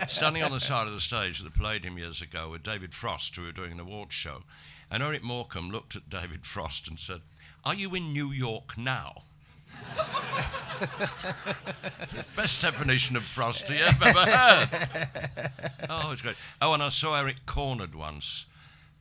[0.08, 3.36] standing on the side of the stage at the Palladium years ago with David Frost,
[3.36, 4.42] who were doing an awards show,
[4.90, 7.20] and Eric Morecambe looked at David Frost and said,
[7.64, 9.22] "Are you in New York now?"
[12.36, 14.68] Best definition of frosty I've ever heard.
[15.90, 16.36] Oh, it's great.
[16.62, 18.46] Oh, and I saw Eric cornered once.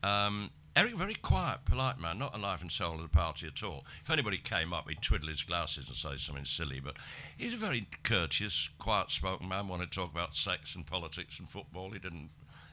[0.02, 3.62] Um, Eric, very quiet, polite man, not a life and soul of the party at
[3.62, 3.86] all.
[4.02, 6.98] If anybody came up, he'd twiddle his glasses and say something silly, but
[7.38, 11.48] he's a very courteous, quiet spoken man, wanted to talk about sex and politics and
[11.48, 11.92] football.
[11.92, 12.28] He didn't,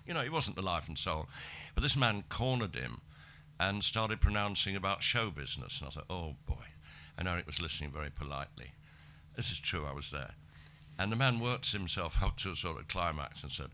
[0.06, 1.30] you know, he wasn't the life and soul.
[1.76, 3.00] But this man cornered him
[3.58, 5.80] and started pronouncing about show business.
[5.80, 6.66] And I thought, oh boy.
[7.18, 8.74] And Eric was listening very politely.
[9.38, 10.32] This is true, I was there.
[11.00, 13.70] And the man worked himself up to a sort of climax and said,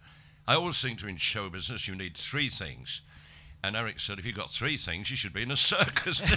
[0.48, 3.02] I always think to in show business you need three things.
[3.63, 6.22] And Eric said, if you've got three things, you should be in a circus.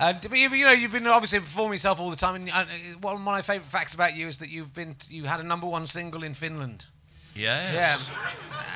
[0.00, 2.34] And but you, you know you've been obviously performing yourself all the time.
[2.34, 2.64] And uh,
[3.02, 5.66] one of my favourite facts about you is that you've been you had a number
[5.66, 6.86] one single in Finland.
[7.34, 7.74] Yes.
[7.74, 7.96] Yeah.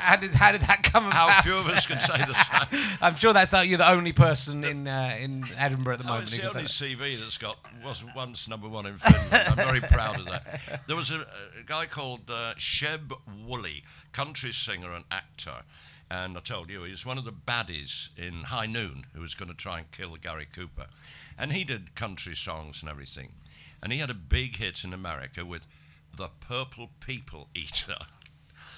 [0.04, 1.30] How did how did that come about?
[1.30, 2.96] How few of us can say the same.
[3.00, 6.08] I'm sure that's not you're the only person in uh, in Edinburgh at the Oh,
[6.14, 6.32] moment.
[6.32, 9.48] it's the only CV that's got was once number one in Finland.
[9.48, 10.60] I'm very proud of that.
[10.86, 13.12] There was a, a guy called uh, Sheb
[13.46, 15.62] Wooley, country singer and actor,
[16.10, 19.50] and I told you he's one of the baddies in High Noon who was going
[19.50, 20.86] to try and kill Gary Cooper,
[21.38, 23.30] and he did country songs and everything.
[23.82, 25.66] and he had a big hit in America with
[26.16, 27.96] the Purple People Eater.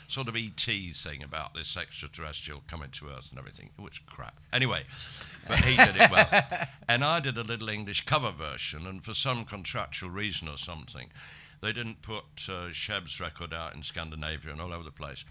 [0.09, 4.38] Sort of ET thing about this extraterrestrial coming to Earth and everything, which crap.
[4.53, 4.85] Anyway,
[5.49, 6.29] but he did it well.
[6.88, 11.09] And I did a little English cover version, and for some contractual reason or something,
[11.61, 15.25] they didn't put uh, Sheb's record out in Scandinavia and all over the place.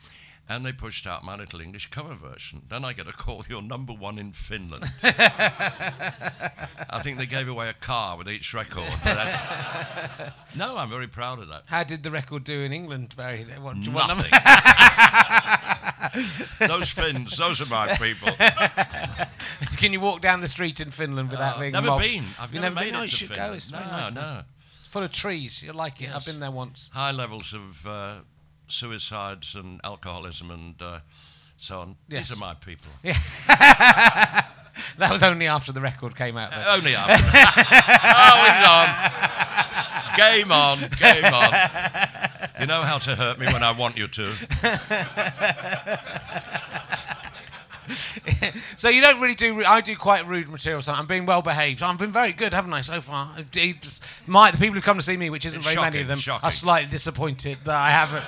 [0.47, 2.61] And they pushed out my little English cover version.
[2.69, 4.83] Then I get a call, you're number one in Finland.
[5.03, 8.85] I think they gave away a car with each record.
[9.03, 11.63] but no, I'm very proud of that.
[11.65, 13.43] How did the record do in England, Barry?
[13.59, 14.31] What, do you want Nothing.
[16.67, 18.29] those Finns, those are my people.
[19.77, 22.03] Can you walk down the street in Finland without Uh, being never mobbed?
[22.03, 22.23] been.
[22.39, 22.95] I've You've never, never made been?
[22.95, 23.35] Oh, it you to should go.
[23.35, 23.55] Finland.
[23.55, 24.23] It's very no, nice there.
[24.23, 24.41] no.
[24.89, 25.63] Full of trees.
[25.63, 26.05] You like it.
[26.05, 26.15] Yes.
[26.15, 26.89] I've been there once.
[26.93, 28.15] High levels of uh,
[28.67, 30.99] suicides and alcoholism and uh,
[31.57, 31.95] so on.
[32.09, 32.29] Yes.
[32.29, 32.91] These are my people.
[33.03, 34.43] Yeah.
[34.97, 36.51] That was only after the record came out.
[36.51, 36.75] Though.
[36.75, 37.23] Only after.
[38.19, 38.89] oh, he's on.
[40.17, 40.77] Game on.
[40.99, 41.53] Game on.
[42.59, 44.33] You know how to hurt me when I want you to.
[48.75, 49.63] So you don't really do.
[49.63, 50.81] I do quite rude material.
[50.81, 51.81] So I'm being well behaved.
[51.81, 53.35] I've been very good, haven't I, so far?
[54.27, 56.45] My the people who come to see me, which isn't very many of them, shocking.
[56.45, 58.23] are slightly disappointed that I haven't.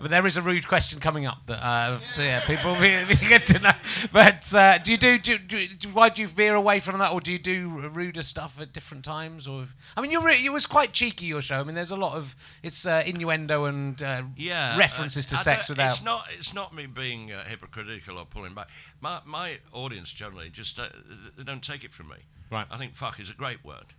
[0.00, 3.46] But there is a rude question coming up that uh, yeah, people will be, good
[3.46, 3.72] to know.
[4.12, 5.68] But uh, do you do, do, do?
[5.92, 9.04] Why do you veer away from that, or do you do ruder stuff at different
[9.04, 9.48] times?
[9.48, 9.66] Or
[9.96, 11.58] I mean, you're re- it was quite cheeky your show.
[11.60, 14.78] I mean, there's a lot of it's uh, innuendo and uh, Yeah.
[14.78, 15.92] references to sex without.
[15.92, 16.26] It's not.
[16.36, 18.68] It's not me being uh, hypocritical or pulling back.
[19.00, 20.88] My my audience generally just uh,
[21.36, 22.16] they don't take it from me.
[22.50, 22.66] Right.
[22.70, 23.94] I think fuck is a great word.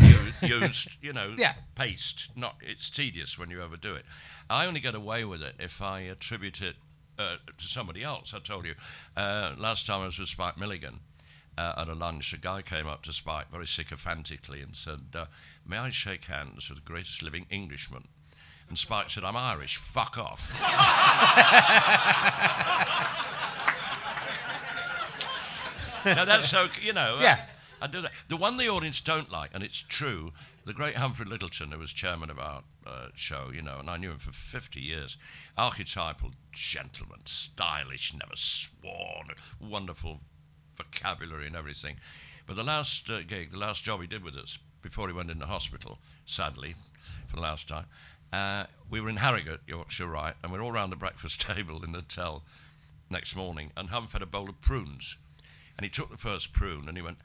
[0.00, 1.54] U- used, you know, Yeah.
[1.74, 2.28] paste.
[2.36, 2.56] Not.
[2.60, 4.04] It's tedious when you overdo it.
[4.50, 6.76] I only get away with it if I attribute it
[7.18, 8.32] uh, to somebody else.
[8.34, 8.74] I told you
[9.16, 11.00] uh, last time I was with Spike Milligan.
[11.56, 15.24] Uh, at a lunch, a guy came up to Spike very sycophantically and said, uh,
[15.66, 18.04] May I shake hands with the greatest living Englishman?
[18.68, 20.52] And Spike said, I'm Irish, fuck off.
[26.04, 27.16] now that's okay, you know.
[27.18, 27.40] uh, Yeah.
[27.80, 28.10] I do that.
[28.28, 30.32] The one the audience don't like, and it's true,
[30.64, 33.96] the great Humphrey Lyttelton, who was chairman of our uh, show, you know, and I
[33.98, 35.16] knew him for 50 years,
[35.56, 39.28] archetypal gentleman, stylish, never sworn,
[39.60, 40.18] wonderful
[40.76, 41.96] vocabulary and everything.
[42.48, 45.30] But the last uh, gig, the last job he did with us, before he went
[45.30, 46.74] into hospital, sadly,
[47.28, 47.84] for the last time,
[48.32, 51.84] uh, we were in Harrogate, Yorkshire, right, and we are all round the breakfast table
[51.84, 52.42] in the hotel
[53.08, 55.16] next morning, and Humph had a bowl of prunes.
[55.78, 57.18] And he took the first prune and he went,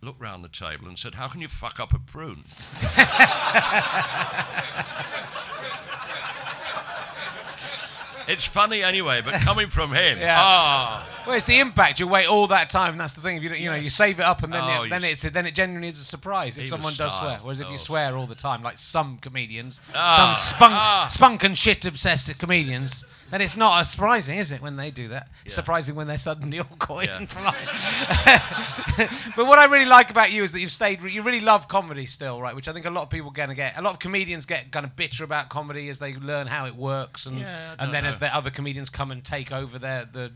[0.00, 2.44] looked round the table and said, How can you fuck up a prune?
[8.28, 10.36] it's funny anyway, but coming from him, Yeah.
[10.38, 12.00] ah, Well, it's the impact.
[12.00, 12.92] You wait all that time.
[12.92, 13.36] And that's the thing.
[13.38, 15.22] If you, don't- you know, you save it up, and then Oh, it, then it's
[15.22, 17.38] then it genuinely is a surprise if He someone was does swear.
[17.42, 17.78] Whereas if you Oh.
[17.78, 21.06] swear all the time, like some comedians, Ah, some spunk, ah.
[21.10, 25.08] spunk and shit obsessed comedians, then it's not as surprising, is it, when they do
[25.08, 25.28] that?
[25.44, 25.56] It's Yeah.
[25.62, 27.16] surprising when they're suddenly all quiet Yeah.
[27.18, 27.54] and polite.
[29.36, 31.02] but what I really like about you is that you've stayed.
[31.02, 32.54] You really love comedy still, right?
[32.54, 33.76] Which I think a lot of people gonna get.
[33.78, 36.76] A lot of comedians get kind of bitter about comedy as they learn how it
[36.76, 38.28] works, and Yeah, I don't and then as know.
[38.28, 40.32] the other comedians come and take over their the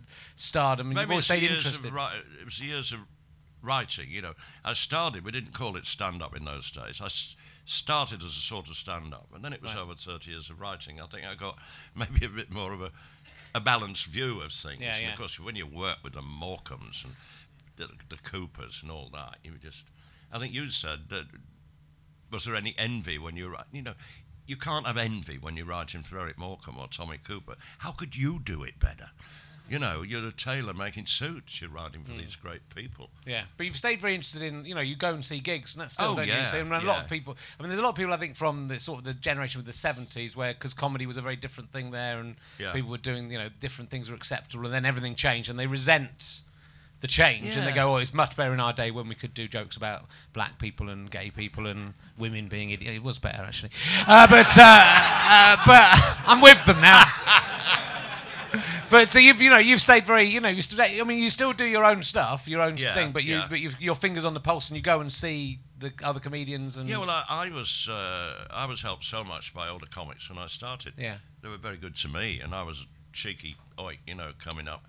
[0.78, 1.86] stardom, and you've maybe always years interested.
[1.88, 3.00] of ri- it was years of
[3.62, 4.06] writing.
[4.10, 5.24] You know, I started.
[5.24, 7.00] We didn't call it stand up in those days.
[7.00, 7.36] I s-
[7.66, 10.60] started as a sort of stand up, and then it was over thirty years of
[10.60, 11.00] writing.
[11.00, 11.58] I think I got
[11.94, 12.90] maybe a bit more of a
[13.54, 14.80] a balanced view of things.
[14.80, 15.12] Yeah, and yeah.
[15.12, 17.14] of course, when you work with the Morecambes and
[17.76, 19.84] the, the Coopers and all that, you just.
[20.32, 21.24] I think you said that.
[22.30, 23.64] Was there any envy when you write?
[23.72, 23.94] You know,
[24.46, 27.54] you can't have envy when you're writing for Eric Morecambe or Tommy Cooper.
[27.78, 29.10] How could you do it better?
[29.68, 31.60] You know, you're a tailor making suits.
[31.60, 33.10] You're writing for these great people.
[33.26, 35.82] Yeah, but you've stayed very interested in, you know, you go and see gigs, and
[35.82, 36.32] that's still, Oh, don't you?
[36.32, 38.16] yeah, So, and a lot of people, I mean, there's a lot of people, I
[38.16, 41.22] think, from the sort of the generation of the 70s, where, because comedy was a
[41.22, 42.72] very different thing there, and Yeah.
[42.72, 45.66] people were doing, you know, different things were acceptable, and then everything changed, and they
[45.66, 46.40] resent
[47.00, 49.32] the change, and they go, oh, it's much better in our day when we could
[49.34, 52.96] do jokes about black people and gay people and women being idiots.
[52.96, 53.70] It was better, actually.
[54.06, 57.04] Uh, but, uh, uh, but I'm with them now.
[58.90, 61.30] But so you've you know you've stayed very you know you stay, I mean you
[61.30, 63.46] still do your own stuff your own Yeah, thing but you yeah.
[63.48, 66.76] but you've your fingers on the pulse and you go and see the other comedians
[66.76, 70.28] and Yeah, well, I, I was uh, I was helped so much by older comics
[70.28, 70.94] when I started.
[70.96, 71.18] Yeah.
[71.42, 74.66] they were very good to me, and I was a cheeky oik, you know, coming
[74.68, 74.84] up.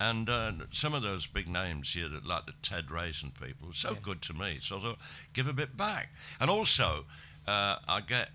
[0.00, 3.74] And uh, some of those big names here, that like the Ted Raisin people, were
[3.74, 4.58] so good to me.
[4.60, 4.98] So I thought,
[5.32, 6.10] give a bit back.
[6.38, 7.06] And also,
[7.48, 8.28] uh, I get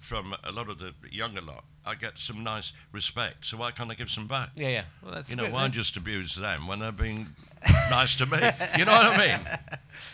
[0.00, 3.46] from a lot of the younger lot, I get some nice respect.
[3.46, 4.50] So why can't I give some back?
[4.56, 7.28] yeah yeah well, that's You know, why just abuse them when they're being
[7.90, 8.38] nice to me?
[8.78, 9.40] You know what I mean?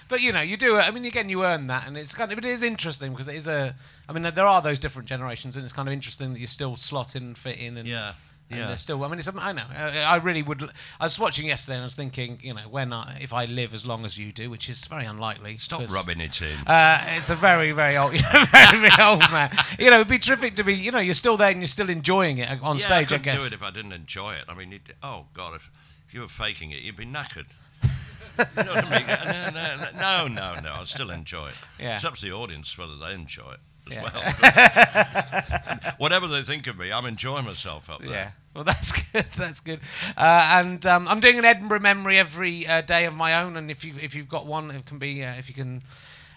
[0.09, 0.77] but you know, you do.
[0.77, 3.35] I mean, again, you earn that, and it's kind of it is interesting because it
[3.35, 3.75] is a.
[4.09, 6.77] I mean, there are those different generations, and it's kind of interesting that you still
[6.77, 8.13] slot in and fit in, and Yeah,
[8.51, 8.67] and yeah.
[8.69, 9.03] they're still.
[9.03, 9.29] I mean, it's.
[9.37, 9.65] I know.
[9.77, 10.63] I, I really would.
[11.01, 13.75] I was watching yesterday, and I was thinking, you know, when I, if I live
[13.75, 15.57] as long as you do, which is very unlikely.
[15.57, 16.67] Stop rubbing it in.
[16.67, 19.51] uh, it's a very, very old, very, very old man.
[19.79, 20.75] You know, it'd be terrific to be.
[20.75, 23.13] You know, you're still there and you're still enjoying it on yeah, stage.
[23.13, 23.41] I I, guess.
[23.41, 24.45] do it if I didn't enjoy it.
[24.49, 25.69] I mean, it, oh God, if,
[26.07, 27.47] if you were faking it, you'd be knackered.
[27.83, 29.07] you know what I mean?
[29.55, 30.73] No, no, no, no, no.
[30.81, 31.57] I still enjoy it.
[31.81, 31.97] Yeah.
[31.97, 34.03] It's up to the audience whether they enjoy it as Yeah.
[34.03, 35.93] well.
[35.99, 38.11] Whatever they think of me, I'm enjoying myself up there.
[38.11, 38.31] Yeah.
[38.55, 39.27] Well, that's good.
[39.37, 39.81] That's good.
[40.17, 43.57] Uh, and um, I'm doing an Edinburgh memory every uh, day of my own.
[43.57, 45.83] And if you if you've got one, it can be uh, if you can.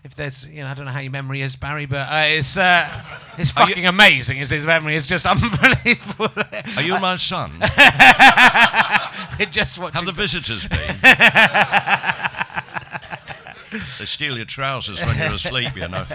[0.01, 2.55] If there's, you know, I don't know how your memory is, Barry, but uh, it's
[2.55, 2.87] uh,
[3.37, 4.37] it's Are you- fucking amazing.
[4.37, 4.95] Is his memory?
[4.95, 6.29] It's just unbelievable.
[6.77, 7.51] Are you my son?
[9.39, 10.95] it just what Have the visitors been?
[13.71, 16.05] They steal your trousers when you're asleep, you know.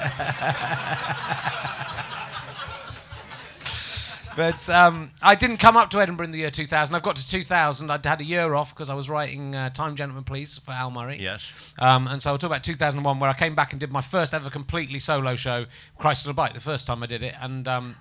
[4.36, 6.94] But um, I didn't come up to Edinburgh in the year 2000.
[6.94, 7.90] I've got to 2000.
[7.90, 10.90] I'd had a year off because I was writing uh, Time Gentlemen Please for Al
[10.90, 11.18] Murray.
[11.20, 11.52] Yes.
[11.78, 14.34] Um, and so I'll talk about 2001, where I came back and did my first
[14.34, 15.66] ever completely solo show,
[15.98, 17.34] Christ on a Bike, the first time I did it.
[17.40, 17.96] And um,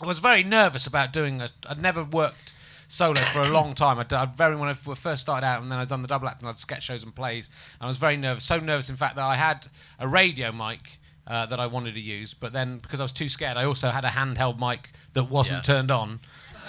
[0.00, 1.52] I was very nervous about doing it.
[1.68, 2.52] I'd never worked
[2.90, 3.98] solo for a long time.
[3.98, 6.40] I'd, I'd very when I first started out, and then I'd done the double act
[6.42, 7.48] and I'd sketch shows and plays.
[7.80, 9.66] And I was very nervous, so nervous, in fact, that I had
[9.98, 10.98] a radio mic.
[11.26, 13.90] Uh, that I wanted to use, but then because I was too scared, I also
[13.90, 15.74] had a handheld mic that wasn't Yeah.
[15.74, 16.18] turned on.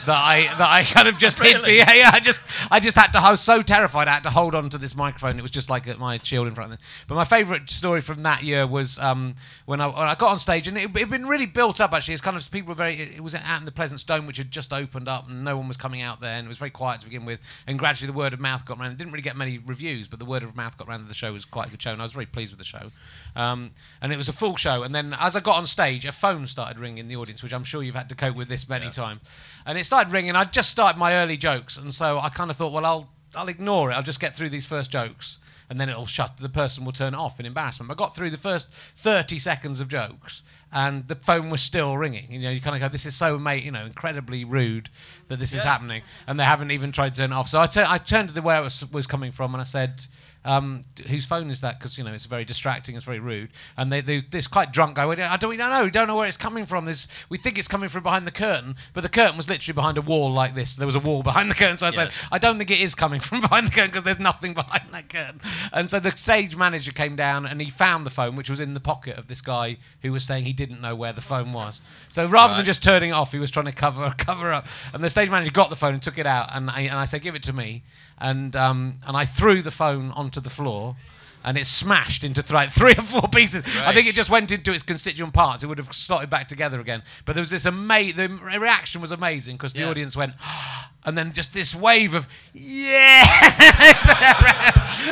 [0.06, 1.78] That I that I kind of just hit the Really?
[1.78, 4.32] yeah, yeah I just I just had to I was so terrified I had to
[4.32, 5.38] hold on to this microphone.
[5.38, 6.86] It was just like my shield in front of me.
[7.08, 9.36] But my favourite story from that year was um,
[9.66, 12.16] when, I, when I got on stage and it had been really built up actually.
[12.16, 14.38] It's kind of people were very it, it was out in the Pleasance Dome, which
[14.38, 16.72] had just opened up and no one was coming out there and it was very
[16.72, 17.40] quiet to begin with.
[17.68, 18.92] And gradually the word of mouth got around.
[18.92, 21.16] It didn't really get many reviews but the word of mouth got around that the
[21.16, 22.88] show was quite a good show and I was very pleased with the show.
[23.36, 24.84] Um, and it was a full show.
[24.84, 27.54] And then as I got on stage a phone started ringing in the audience which
[27.54, 29.22] I'm sure you've had to cope with this many times
[29.66, 30.36] and it started ringing.
[30.36, 31.78] I'd just started my early jokes.
[31.78, 33.94] And so I kind of thought well I'll I'll ignore it.
[33.96, 35.40] I'll just get through these first jokes.
[35.70, 37.90] And then it'll shut the person will turn it off in embarrassment.
[37.90, 40.44] I got through the first 30 seconds of jokes
[40.74, 42.30] and the phone was still ringing.
[42.32, 44.90] You know you kind of go this is so mate you know incredibly rude
[45.30, 46.02] that this is happening.
[46.28, 47.48] And they haven't even tried to turn it off.
[47.48, 50.06] So I turned to the where it was, was coming from and I said
[50.44, 51.78] um, whose phone is that?
[51.80, 52.96] Because you know it's very distracting.
[52.96, 53.50] It's very rude.
[53.78, 55.06] And they, they this quite drunk guy.
[55.06, 55.84] went, I don't, we don't know.
[55.84, 56.86] We don't know where it's coming from.
[56.86, 59.98] This we think it's coming from behind the curtain, but the curtain was literally behind
[59.98, 60.76] a wall like this.
[60.76, 61.78] There was a wall behind the curtain.
[61.78, 64.20] So I said, I don't think it is coming from behind the curtain because there's
[64.20, 65.42] nothing behind that curtain.
[65.72, 68.74] And so the stage manager came down and he found the phone, which was in
[68.74, 71.82] the pocket of this guy who was saying he didn't know where the phone was.
[72.10, 74.66] So rather than just turning it off, he was trying to cover cover up.
[74.94, 77.06] And the stage manager got the phone and took it out, and I, and I
[77.06, 77.84] said, "Give it to me."
[78.22, 80.96] And um, and I threw the phone onto the floor.
[81.44, 83.64] And it smashed into th- like three or four pieces.
[83.84, 85.64] I think it just went into its constituent parts.
[85.64, 87.02] It would have slotted back together again.
[87.26, 88.16] But there was this amazing.
[88.18, 88.30] The
[88.60, 89.90] reaction was amazing because the Yeah.
[89.90, 90.34] audience went,
[91.04, 93.24] and then just this wave of yeah,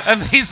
[0.06, 0.52] and these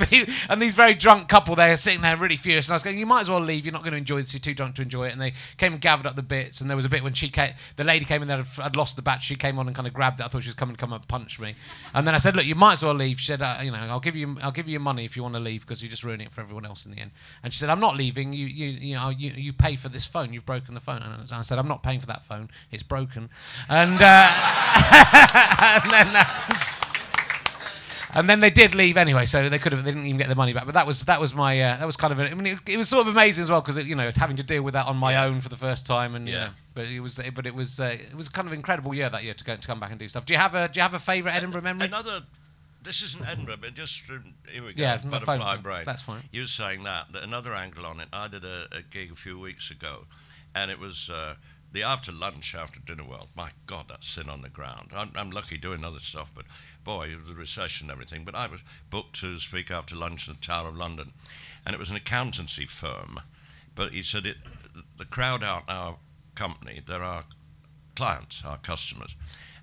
[0.49, 2.67] and these very drunk couple there sitting there really furious.
[2.67, 3.65] And I was going, you might as well leave.
[3.65, 4.33] You're not going to enjoy this.
[4.33, 5.11] You're too drunk to enjoy it.
[5.11, 6.61] And they came and gathered up the bits.
[6.61, 8.95] And there was a bit when she came, the lady came in there, had lost
[8.95, 9.25] the batch.
[9.25, 10.23] She came on and kind of grabbed it.
[10.23, 11.55] I thought she was coming to come and punch me.
[11.93, 13.19] And then I said, look, you might as well leave.
[13.19, 15.35] She said, uh, you know, I'll give you, I'll give you money if you want
[15.35, 17.11] to leave because you're just ruining it for everyone else in the end.
[17.43, 18.33] And she said, I'm not leaving.
[18.33, 20.33] You, you, you know, you, you pay for this phone.
[20.33, 21.01] You've broken the phone.
[21.01, 22.49] And I said, I'm not paying for that phone.
[22.71, 23.29] It's broken.
[23.69, 23.99] And.
[24.01, 25.23] Uh,
[25.83, 26.23] and then, uh,
[28.13, 30.35] and then they did leave anyway, so they could have they didn't even get the
[30.35, 30.65] money back.
[30.65, 32.59] But that was that was my uh, that was kind of a, I mean it,
[32.69, 34.87] it was sort of amazing as well because you know having to deal with that
[34.87, 36.45] on my own for the first time and you Yeah.
[36.45, 39.23] know, but it was but it was uh, it was kind of incredible year that
[39.23, 40.25] year to go to come back and do stuff.
[40.25, 41.87] Do you have a do you have a favourite Edinburgh memory?
[41.87, 42.21] Another.
[42.83, 44.81] This isn't Edinburgh, but just from, here we go.
[44.81, 45.61] Yeah, butterfly phone.
[45.61, 45.83] brain.
[45.85, 46.21] That's fine.
[46.31, 48.07] You were saying that, that another angle on it.
[48.13, 50.05] I did a, a gig a few weeks ago,
[50.55, 51.33] and it was uh,
[51.77, 53.27] the after lunch, after dinner world.
[53.35, 54.89] My God, that's sin on the ground.
[54.95, 56.45] I'm, I'm lucky doing other stuff, but
[56.83, 58.23] boy, the recession and everything.
[58.23, 61.13] But I was booked to speak after lunch in the Tower of London,
[61.63, 63.19] and it was an accountancy firm.
[63.75, 64.37] But he said it,
[64.97, 65.97] the crowd out our
[66.33, 67.25] company, there are
[67.95, 69.15] clients, our customers.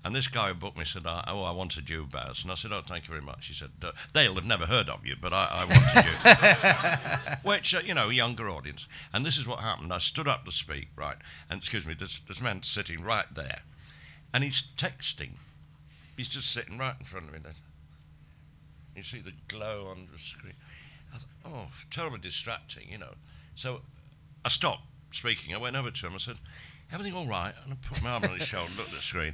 [0.05, 2.71] And this guy who booked me said, "Oh, I wanted you, Baz." And I said,
[2.71, 5.33] "Oh, thank you very much." He said, "Uh, "They'll have never heard of you, but
[5.33, 8.87] I, I wanted you." Which, uh, you know, younger audience.
[9.11, 9.91] And this is what happened.
[9.91, 11.17] I stood up to speak, right?
[11.49, 13.61] And excuse me, this, this man sitting right there,
[14.31, 15.31] and he's texting.
[16.15, 17.39] He's just sitting right in front of me.
[18.95, 20.53] You see the glow on the screen.
[21.15, 23.15] I thought, oh, terribly distracting, you know.
[23.55, 23.81] So
[24.45, 25.55] I stopped speaking.
[25.55, 26.13] I went over to him.
[26.13, 26.37] I said,
[26.91, 27.53] everything all right?
[27.63, 29.33] And I put my arm on his shoulder, and looked at the screen.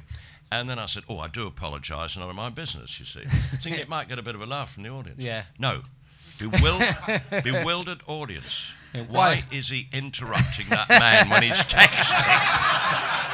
[0.52, 3.24] And then I said, oh, I do apologise, none of my business, you see.
[3.62, 5.18] Thinking it might get a bit of a laugh from the audience.
[5.18, 5.44] Yeah.
[5.58, 5.80] No.
[6.38, 6.78] Bewil-
[7.42, 8.70] bewildered audience.
[8.92, 9.06] why?
[9.08, 13.28] Why is he interrupting that man when he's texting?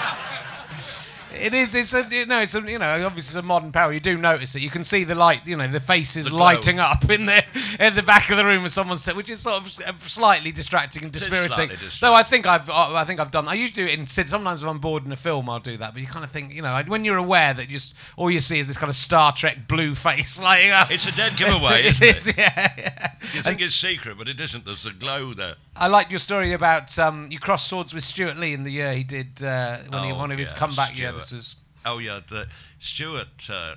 [1.40, 1.74] It is.
[1.74, 2.06] It's a.
[2.10, 2.40] You know.
[2.40, 2.60] It's a.
[2.60, 3.06] You know.
[3.06, 3.92] Obviously, it's a modern power.
[3.92, 4.62] You do notice it.
[4.62, 5.46] You can see the light.
[5.46, 7.44] You know, the faces The lighting up in the
[7.80, 11.02] in the back of the room as someone's which is sort of uh, slightly distracting
[11.04, 11.70] and dispiriting.
[12.00, 12.68] Though I think I've.
[12.68, 13.48] uh, I think I've done.
[13.48, 14.06] I usually do it in.
[14.06, 15.92] Sometimes when I'm bored in a film, I'll do that.
[15.94, 16.52] But you kind of think.
[16.52, 19.32] You know, when you're aware that just all you see is this kind of Star
[19.32, 20.90] Trek blue face lighting up.
[20.90, 22.36] It's a dead giveaway, isn't it is, it?
[22.38, 23.10] Yeah, yeah.
[23.34, 24.64] You think it's secret, but it isn't.
[24.64, 25.54] There's a glow there.
[25.76, 28.92] I liked your story about um, you crossed swords with Stewart Lee in the year
[28.94, 31.08] he did uh, when he Oh, one of his yeah, comeback year.
[31.08, 31.14] Stewart.
[31.14, 33.76] This was Oh yeah, the Stewart uh,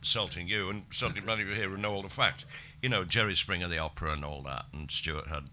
[0.00, 2.44] insulting you and insulting many of you here who know all the facts.
[2.82, 4.66] You know Jerry Springer, the opera, and all that.
[4.72, 5.44] And Stewart had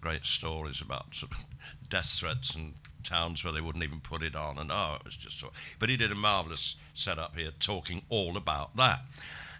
[0.00, 1.38] great stories about sort of
[1.88, 4.58] death threats and towns where they wouldn't even put it on.
[4.58, 5.52] And oh, it was just so.
[5.78, 9.00] But he did a marvelous setup here, talking all about that.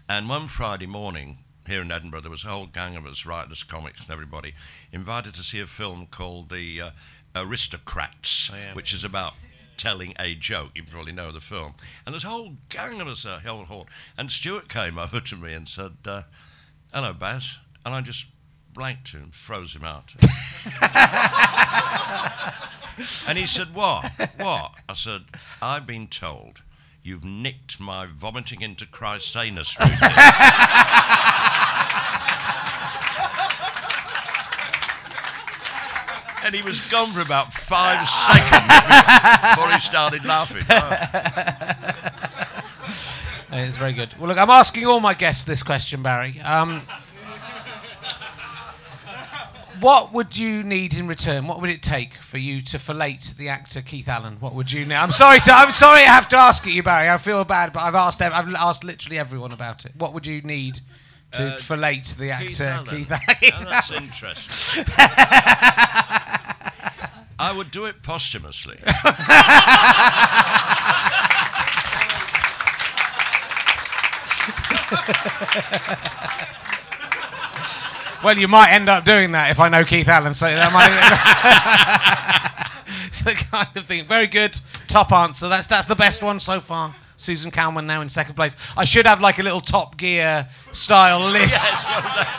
[0.09, 1.37] And one Friday morning.
[1.65, 4.53] Here in Edinburgh, there was a whole gang of us, writers, comics, and everybody,
[4.91, 6.89] invited to see a film called The uh,
[7.37, 8.73] Aristocrats, Oh, yeah.
[8.73, 9.33] which is about
[9.77, 10.71] telling a joke.
[10.75, 11.75] You probably know the film.
[12.05, 13.87] And a whole gang of us there, whole horde.
[14.17, 16.23] And Stewart came over to me and said, uh,
[16.93, 18.27] "Hello, Baz," and I just
[18.73, 20.13] blanked him, froze him out.
[23.27, 24.09] and he said, "What?
[24.37, 25.23] What?" I said,
[25.61, 26.61] "I've been told."
[27.05, 29.91] You've nicked my vomiting into Christ's anus routine.
[36.43, 40.63] and he was gone for about five seconds before he started laughing.
[40.69, 41.99] Oh.
[43.55, 44.15] It's very good.
[44.17, 46.39] Well, look, I'm asking all my guests this question, Barry.
[46.39, 46.81] Um,
[49.79, 51.45] what would you need in return?
[51.45, 54.37] What would it take for you to fellate the actor Keith Allen?
[54.39, 54.95] What would you need?
[54.95, 55.51] I'm sorry to.
[55.51, 57.09] I'm sorry I have to ask it you, Barry.
[57.09, 58.21] I feel bad, but I've asked.
[58.23, 59.91] I've asked literally everyone about it.
[59.97, 60.79] What would you need
[61.33, 63.05] to Uh, fellate the Keith actor Allen.
[63.05, 63.17] Keith Oh,
[63.57, 63.67] Allen?
[63.69, 64.85] that's interesting.
[67.39, 68.77] I would do it posthumously.
[78.23, 80.33] Well, you might end up doing that if I know Keith Allen.
[80.33, 80.93] So that might.
[83.07, 84.05] it's the kind of thing.
[84.07, 84.57] Very good.
[84.87, 85.49] Top answer.
[85.49, 86.95] That's that's the best one so far.
[87.23, 88.55] Susan Calman now in second place.
[88.77, 91.91] I should have like a little Top Gear style list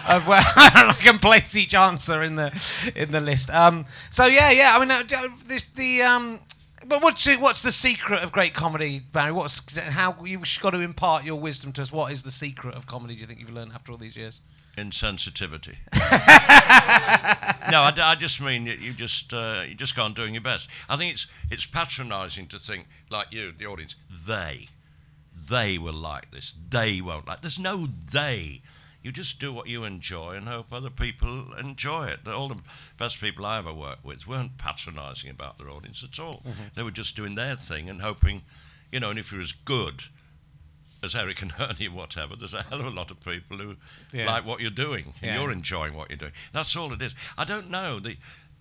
[0.09, 2.53] of where I can place each answer in the
[2.95, 3.51] in the list.
[3.51, 4.73] Um, so yeah, yeah.
[4.77, 5.03] I mean, uh,
[5.47, 6.41] the, the um,
[6.87, 9.33] but what's it, what's the secret of great comedy, Barry?
[9.33, 11.93] What's how you've got to impart your wisdom to us?
[11.93, 13.15] What is the secret of comedy?
[13.15, 14.41] Do you think you've learned after all these years?
[14.77, 15.77] Insensitivity.
[17.71, 20.69] no, I just mean you, you just uh, you just go on doing your best.
[20.89, 23.95] I think it's it's patronising to think like you, the audience,
[24.27, 24.69] they,
[25.49, 27.41] they will like this, they won't like.
[27.41, 28.63] There's no they.
[29.03, 32.27] You just do what you enjoy and hope other people enjoy it.
[32.27, 32.61] All the
[32.99, 36.41] best people I ever worked with weren't patronising about their audience at all.
[36.47, 36.63] Mm-hmm.
[36.75, 38.43] They were just doing their thing and hoping,
[38.91, 39.11] you know.
[39.11, 40.05] And if you're as good
[41.03, 43.77] as Eric and Ernie, whatever, there's a hell of a lot of people who
[44.11, 44.25] Yeah.
[44.25, 45.41] like what you're doing and Yeah.
[45.41, 46.33] you're enjoying what you're doing.
[46.53, 47.15] That's all it is.
[47.37, 48.01] I don't know.
[48.01, 48.17] The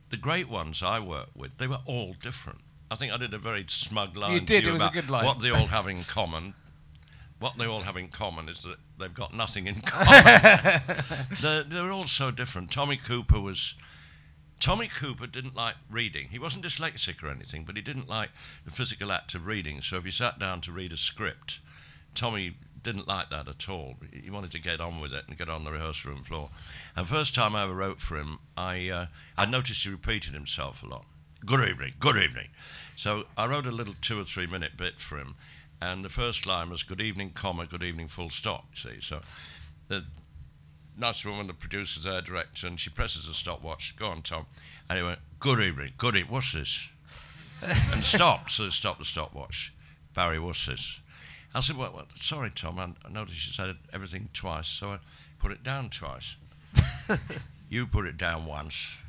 [0.10, 2.60] the great ones I worked with, they were all different.
[2.92, 4.40] I think I did a very smug line.
[4.42, 5.26] to did, you it was a good line.
[5.26, 6.54] What they all have in common.
[7.44, 10.82] What they all have in common is that they've got nothing in common.
[11.42, 12.72] they're, they're all so different.
[12.72, 13.76] Tommy Cooper was.
[14.62, 16.30] Tommy Cooper didn't like reading.
[16.32, 18.30] He wasn't dyslexic or anything, but he didn't like
[18.64, 19.82] the physical act of reading.
[19.82, 21.60] So if you sat down to read a script,
[22.16, 23.96] Tommy didn't like that at all.
[24.14, 26.50] He wanted to get on with it and get on the rehearsal room floor.
[26.96, 29.06] And first time I ever wrote for him, I uh,
[29.38, 31.04] I noticed he repeated himself a lot.
[31.46, 32.48] Good evening, good evening.
[32.96, 35.36] So I wrote a little two or three minute bit for him,
[35.84, 38.66] and the first line was good evening, comma, good evening, full stop.
[38.74, 39.20] You see, so
[39.90, 40.06] the
[40.98, 43.98] nice woman, the producer's there, director, and she presses a stopwatch.
[43.98, 44.46] Go on, Tom.
[44.90, 46.90] And he went, good evening, good evening, what's this?
[47.92, 49.74] and stopped, so stopped the stopwatch.
[50.14, 51.02] Barry, what's this?
[51.54, 55.00] I said, well, well sorry, Tom, I, I noticed you said everything twice, so I
[55.40, 56.38] put it down twice.
[57.70, 59.00] you put it down once,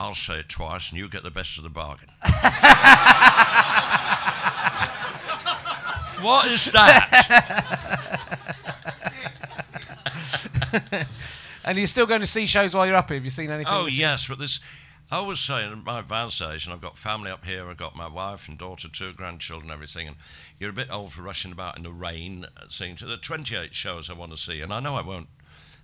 [0.00, 2.10] I'll say it twice, and you get the best of the bargain.
[6.24, 7.70] what is that?
[11.64, 13.16] And you're still going to see shows while you're up here.
[13.16, 13.72] Have you seen anything?
[13.72, 14.60] Oh yes, but this.
[15.10, 17.68] I was say in my advanced age, and I've got family up here.
[17.68, 20.08] I've got my wife and daughter, two grandchildren, everything.
[20.08, 20.16] And
[20.58, 23.74] you're a bit old for rushing about in the rain, uh, seeing to the 28
[23.74, 25.28] shows I want to see, and I know I won't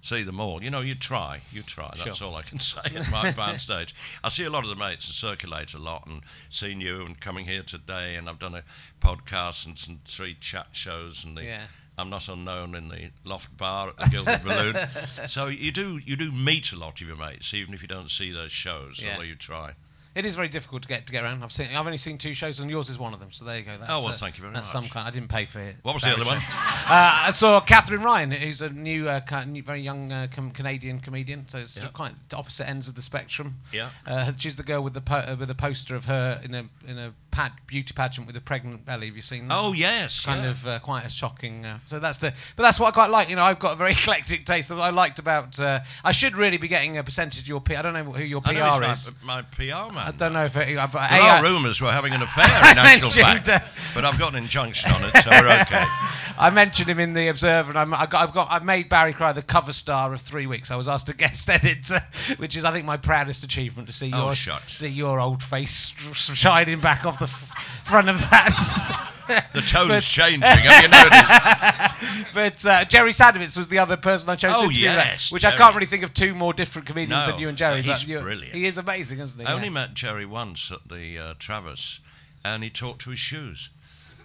[0.03, 0.63] see them all.
[0.63, 1.91] You know, you try, you try.
[1.97, 2.29] That's Sure.
[2.29, 3.95] all I can say at my advanced age.
[4.25, 7.19] I see a lot of the mates and circulate a lot, and seen you and
[7.21, 8.63] coming here today, and I've done a
[9.01, 11.67] podcast and some three chat shows, and the Yeah.
[11.99, 15.29] I'm not unknown in the loft bar at the Gilded Balloon.
[15.29, 18.11] So you do you do meet a lot of your mates, even if you don't
[18.11, 19.11] see those shows, Yeah.
[19.13, 19.75] although you try.
[20.13, 21.45] It is very difficult to get to get around.
[21.45, 21.69] I've seen.
[21.75, 23.31] I've only seen two shows, and yours is one of them.
[23.31, 23.77] So there you go.
[23.79, 24.83] That's, Oh, well, uh, thank you very that's much.
[24.83, 25.07] That's some kind.
[25.07, 25.77] I didn't pay for it.
[25.83, 26.39] What was the other one?
[26.91, 29.21] Uh, I saw Katherine Ryan, who's a new, uh,
[29.65, 31.47] very young uh, com- Canadian comedian.
[31.47, 31.87] So it's Yeah.
[31.93, 33.59] quite opposite ends of the spectrum.
[33.73, 33.91] Yeah.
[34.05, 36.65] Uh, she's the girl with the po- uh, with a poster of her in a
[36.89, 39.07] in a pad, beauty pageant with a pregnant belly.
[39.07, 39.59] Have you seen that?
[39.59, 40.51] Oh yes, kind yeah.
[40.51, 41.65] of uh, quite a shocking.
[41.65, 43.29] Uh, so that's the, but that's what I quite like.
[43.29, 44.71] You know, I've got a very eclectic taste.
[44.71, 47.77] What I liked about, uh, I should really be getting a percentage of your P.
[47.77, 49.11] I don't know who your PR is.
[49.23, 50.09] my, my PR man.
[50.09, 52.79] I don't know if it, uh, but There are rumours we're having an affair in
[52.79, 53.59] actual fact, uh,
[53.95, 55.85] but I've got an injunction on it, so we're okay.
[56.39, 59.13] I mentioned him in the Observer, and I'm, I got, I've got, I've made Barry
[59.13, 60.71] Cryer the cover star of three weeks.
[60.71, 61.91] I was asked to guest edit,
[62.39, 64.79] which is, I think, my proudest achievement to see Oh, your, shucks.
[64.79, 69.07] see your old face shining back off the f- front of that.
[69.55, 70.41] The tone's But- changing.
[70.43, 72.35] Have you noticed?
[72.35, 74.89] but uh, Jerry Sadowitz was the other person I chose Oh, to interview.
[74.89, 77.57] that, which I can't really think of two more different comedians No, than you and
[77.57, 77.81] Jerry.
[77.81, 78.53] he's brilliant.
[78.57, 79.47] He is amazing, isn't he?
[79.47, 79.73] I only Yeah.
[79.75, 82.01] met Jerry once at the uh, Traverse,
[82.45, 83.71] and he talked to his shoes.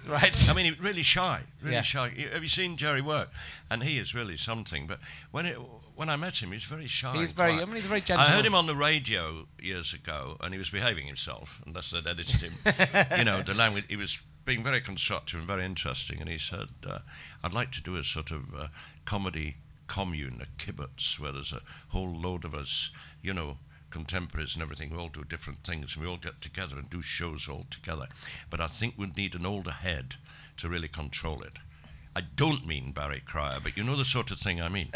[0.07, 0.49] Right.
[0.49, 1.81] I mean, he really shy, really Yeah.
[1.81, 2.09] shy.
[2.33, 3.29] Have you seen Jerry work?
[3.69, 4.87] And he is really something.
[4.87, 4.97] But
[5.29, 5.59] when it,
[5.95, 7.13] when I met him, he was very shy.
[7.17, 7.53] He's very-.
[7.53, 10.69] I mean, he's very I heard him on the radio years ago, and he was
[10.69, 12.53] behaving himself, unless they'd edited him.
[13.17, 13.85] you know, the language.
[13.87, 16.19] He was being very constructive and very interesting.
[16.19, 16.99] And he said, uh,
[17.43, 18.67] "I'd like to do a sort of uh,
[19.05, 22.91] comedy commune, a kibbutz, where there's a whole load of us,
[23.21, 23.57] you know."
[23.91, 27.01] Contemporaries and everything, we all do different things, and we all get together and do
[27.01, 28.09] shows all together.
[28.49, 30.15] But I think we'd need an older head
[30.57, 31.53] to really control it.
[32.15, 34.89] I don't mean Barry Cryer, but you know the sort of thing I mean.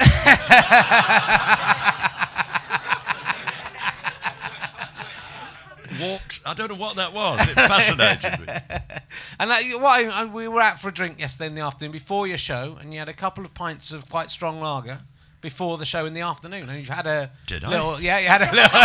[6.00, 6.40] Walked.
[6.46, 7.40] I don't know what that was.
[7.42, 8.54] It fascinated me.
[9.42, 11.92] And uh, what I, and we were out for a drink yesterday in the afternoon
[11.94, 15.00] before your show, and you had a couple of pints of quite strong lager
[15.42, 17.70] before the show in the afternoon, and you've had a Did I?
[17.70, 18.80] little, yeah, you had a little.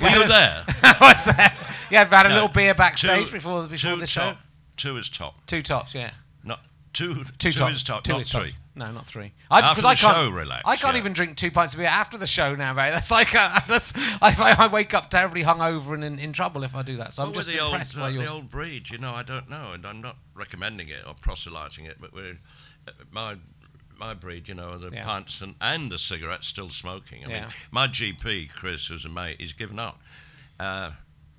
[0.00, 0.64] Were you there?
[0.98, 1.54] What's that?
[1.88, 2.34] Yeah, you've had a No.
[2.34, 4.20] little beer backstage Two- before before two the show.
[4.20, 4.38] top.
[4.76, 5.46] Two is top.
[5.46, 6.10] Two tops, yeah.
[6.92, 7.14] Two.
[7.14, 7.74] Two, two tops.
[7.76, 8.04] is top.
[8.04, 8.40] Two not is three.
[8.40, 8.54] tops.
[8.74, 9.32] No, not three.
[9.50, 11.00] I, After 'cause I the can't, show, relax, I can't yeah.
[11.00, 12.90] even drink two pints of beer after the show now, mate.
[12.92, 16.74] That's like uh, that's, I, I wake up terribly hungover and in, in trouble if
[16.74, 17.12] I do that.
[17.14, 18.88] So I'm just the old, impressed uh, by the old breed?
[18.90, 22.38] You know, I don't know, and I'm not recommending it or proselyting it, but we're
[22.88, 23.36] uh, my
[23.98, 24.48] my breed.
[24.48, 25.04] You know, the Yeah.
[25.04, 27.24] pints and, and the cigarettes still smoking.
[27.24, 30.00] I mean, my GP, Chris, who's a mate, he's given up.
[30.58, 30.92] Uh,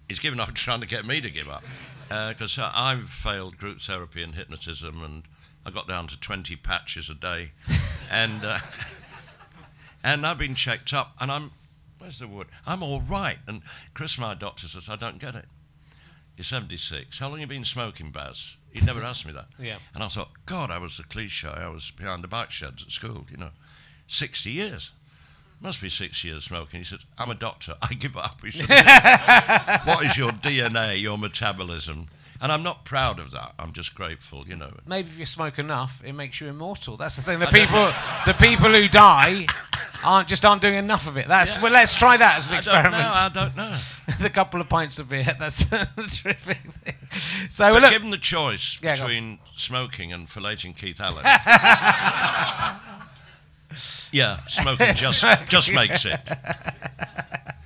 [0.08, 1.64] he's given up trying to get me to give up
[2.10, 5.24] because uh, I've failed group therapy and hypnotism, and
[5.66, 7.52] I got down to 20 patches a day,
[8.12, 8.60] and uh,
[10.04, 11.52] and I've been checked up, and I'm
[12.00, 12.48] where's the word?
[12.66, 13.38] I'm all right.
[13.48, 13.62] And
[13.94, 15.46] Chris, my doctor, says I don't get it.
[16.36, 17.20] You're 76.
[17.20, 18.56] How long have you been smoking, Baz?
[18.72, 19.48] He'd never asked me that.
[19.60, 19.78] Yeah.
[19.94, 21.50] And I thought, God, I was the cliche.
[21.50, 23.52] I was behind the bike sheds at school, you know.
[24.08, 24.92] 60 years.
[25.60, 26.80] Must be six years smoking.
[26.80, 27.76] He said, I'm a doctor.
[27.82, 28.42] I give up.
[28.44, 28.68] He said,
[29.86, 32.08] What is your DNA, your metabolism?
[32.42, 33.54] And I'm not proud of that.
[33.60, 34.72] I'm just grateful, you know.
[34.88, 36.98] Maybe if you smoke enough, it makes you immortal.
[36.98, 37.38] That's the thing.
[37.38, 37.92] The people,
[38.26, 39.46] the people who die,
[40.04, 41.28] aren't just aren't doing enough of it.
[41.28, 41.62] That's Yeah.
[41.62, 41.72] well.
[41.72, 43.04] Let's try that as an I don't experiment.
[43.04, 43.12] know.
[43.14, 43.78] I don't know.
[44.22, 45.36] the couple of pints of beer.
[45.40, 46.96] That's a terrific thing.
[47.52, 51.24] So But look, given the choice Yeah, between smoking and filleting Keith Allen.
[54.12, 56.20] yeah, smoking just just makes it.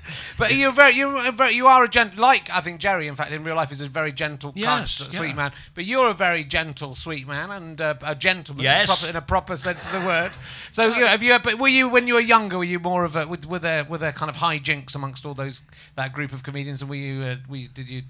[0.38, 2.18] but you're very, you're a very, you are a gent.
[2.18, 4.92] Like I think Jerry, in fact, in real life, is a very gentle, kind, Yes,
[5.10, 5.34] sweet yeah.
[5.36, 5.52] man.
[5.74, 8.82] But you're a very gentle, sweet man, and uh, a gentleman, Yes.
[8.90, 10.38] in, proper, in a proper sense of the word.
[10.72, 11.38] So, you know, have you?
[11.40, 12.58] But were you when you were younger?
[12.58, 13.26] Were you more of a?
[13.28, 15.62] Were, were there were there kind of hijinks amongst all those
[15.96, 16.82] that group of comedians?
[16.82, 17.22] And were you?
[17.24, 18.04] Uh, were you did you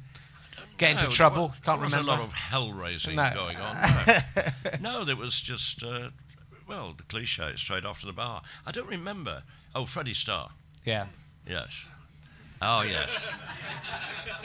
[0.77, 1.47] get into No, trouble?
[1.49, 2.11] there Can't was remember.
[2.11, 3.31] a lot of hell raising No.
[3.33, 3.75] going on.
[4.05, 4.43] No.
[4.81, 6.09] no, there was just uh,
[6.67, 8.41] well, the cliche straight off to the bar.
[8.65, 9.43] I don't remember.
[9.73, 10.49] Oh, Freddie Starr.
[10.83, 11.05] yeah.
[11.47, 11.85] Yes.
[12.61, 13.27] Oh yes.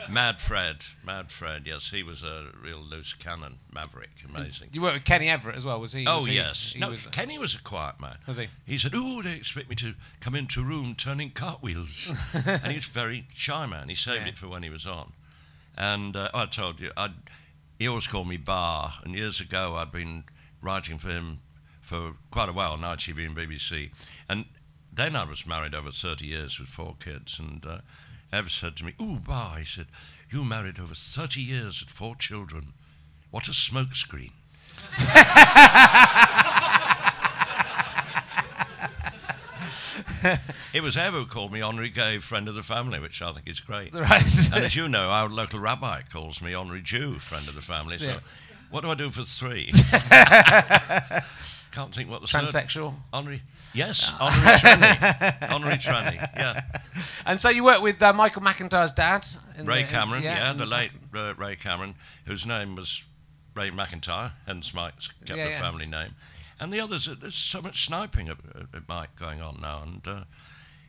[0.08, 0.78] Mad Fred.
[1.04, 1.62] Mad Fred.
[1.66, 4.68] Yes, he was a real loose cannon, maverick, amazing.
[4.72, 6.04] You worked with Kenny Everett as well, was he?
[6.06, 6.72] Oh was he- yes.
[6.72, 8.16] he no, was- Kenny was a quiet man.
[8.26, 8.48] Was he?
[8.66, 12.74] He said, "Oh, they expect me to come into a room turning cartwheels," and he
[12.76, 13.88] was very shy man.
[13.88, 14.32] He saved Yeah.
[14.32, 15.12] it for when he was on.
[15.76, 17.12] And uh, I told you, I'd,
[17.78, 18.94] he always called me Bar.
[19.04, 20.24] And years ago, I'd been
[20.60, 21.38] writing for him
[21.80, 23.90] for quite a while, now TV and BBC.
[24.28, 24.44] And
[25.00, 27.38] then I was married over 30 years with four kids.
[27.38, 27.78] And uh,
[28.32, 29.86] Ev said to me, "Ooh, Bar," he said,
[30.30, 32.74] "you married over 30 years with four children.
[33.30, 34.32] What a smokescreen."
[40.72, 43.48] It was Ev who called me Henri Gay, friend of the family, which I think
[43.48, 43.92] is great.
[44.00, 44.22] Right.
[44.54, 47.98] and as you know, our local rabbi calls me Henri Jew, friend of the family.
[47.98, 48.18] So Yeah.
[48.70, 49.72] What do I do for three?
[51.72, 52.90] Can't think what the Transsexual.
[52.92, 53.02] third.
[53.12, 53.42] Honorary.
[53.74, 55.50] Yes, honorary tranny.
[55.52, 56.16] honorary tranny.
[56.36, 56.62] Yeah.
[57.24, 59.24] And so you work with uh, Michael McIntyre's dad.
[59.56, 60.22] in Ray the- Cameron.
[60.22, 61.94] Yeah, and- the late uh, Ray Cameron,
[62.26, 63.04] whose name was
[63.54, 65.60] Ray McIntyre, hence Mike's kept Yeah, the yeah.
[65.60, 66.14] family name.
[66.58, 68.38] And the others, uh, there's so much sniping at,
[68.74, 69.82] at Mike going on now.
[69.82, 70.24] And, uh,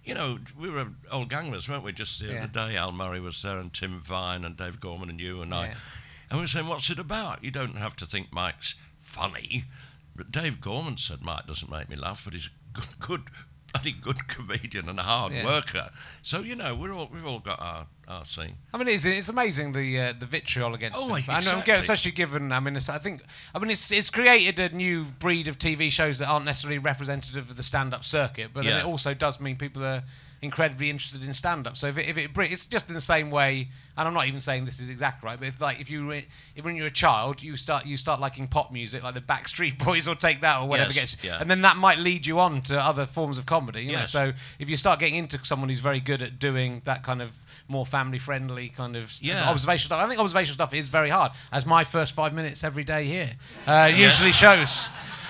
[0.04, 2.44] you know, we were old ganglers, weren't we, just the Yeah.
[2.44, 2.76] other day?
[2.76, 5.68] Al Murray was there, and Tim Vine, and Dave Gorman, and you and I.
[5.68, 5.74] Yeah.
[6.32, 7.44] And we were saying, what's it about?
[7.44, 9.66] You don't have to think Mike's funny.
[10.22, 13.22] But Dave Gorman said, Mike doesn't make me laugh, but he's a good, good,
[13.74, 15.46] bloody good comedian and a hard Yeah.
[15.46, 15.90] worker.
[16.22, 18.54] So, you know, we're all, we've all got our, our scene.
[18.72, 21.12] I mean, it's, it's amazing the uh, the vitriol against Oh, him.
[21.12, 22.52] like, I know, especially given.
[22.52, 23.24] I mean, it's, I think.
[23.56, 27.50] I mean, it's it's created a new breed of TV shows that aren't necessarily representative
[27.50, 28.80] of the stand-up circuit, but then Yeah.
[28.82, 30.04] it also does mean people are
[30.42, 31.78] incredibly interested in stand-up.
[31.78, 34.40] So if it, if it it's just in the same way, and I'm not even
[34.40, 36.26] saying this is exactly right, but if like if you re-
[36.56, 39.78] if when you're a child, you start you start liking pop music like the Backstreet
[39.86, 41.38] Boys or Take That or whatever Yes, gets, yeah.
[41.40, 43.84] and then that might lead you on to other forms of comedy.
[43.84, 44.06] You know?
[44.06, 47.38] So if you start getting into someone who's very good at doing that kind of
[47.68, 49.48] more family-friendly kind of Yeah.
[49.50, 51.32] observational stuff, I think observational stuff is very hard.
[51.52, 53.32] As my first five minutes every day here
[53.68, 54.90] uh, usually shows.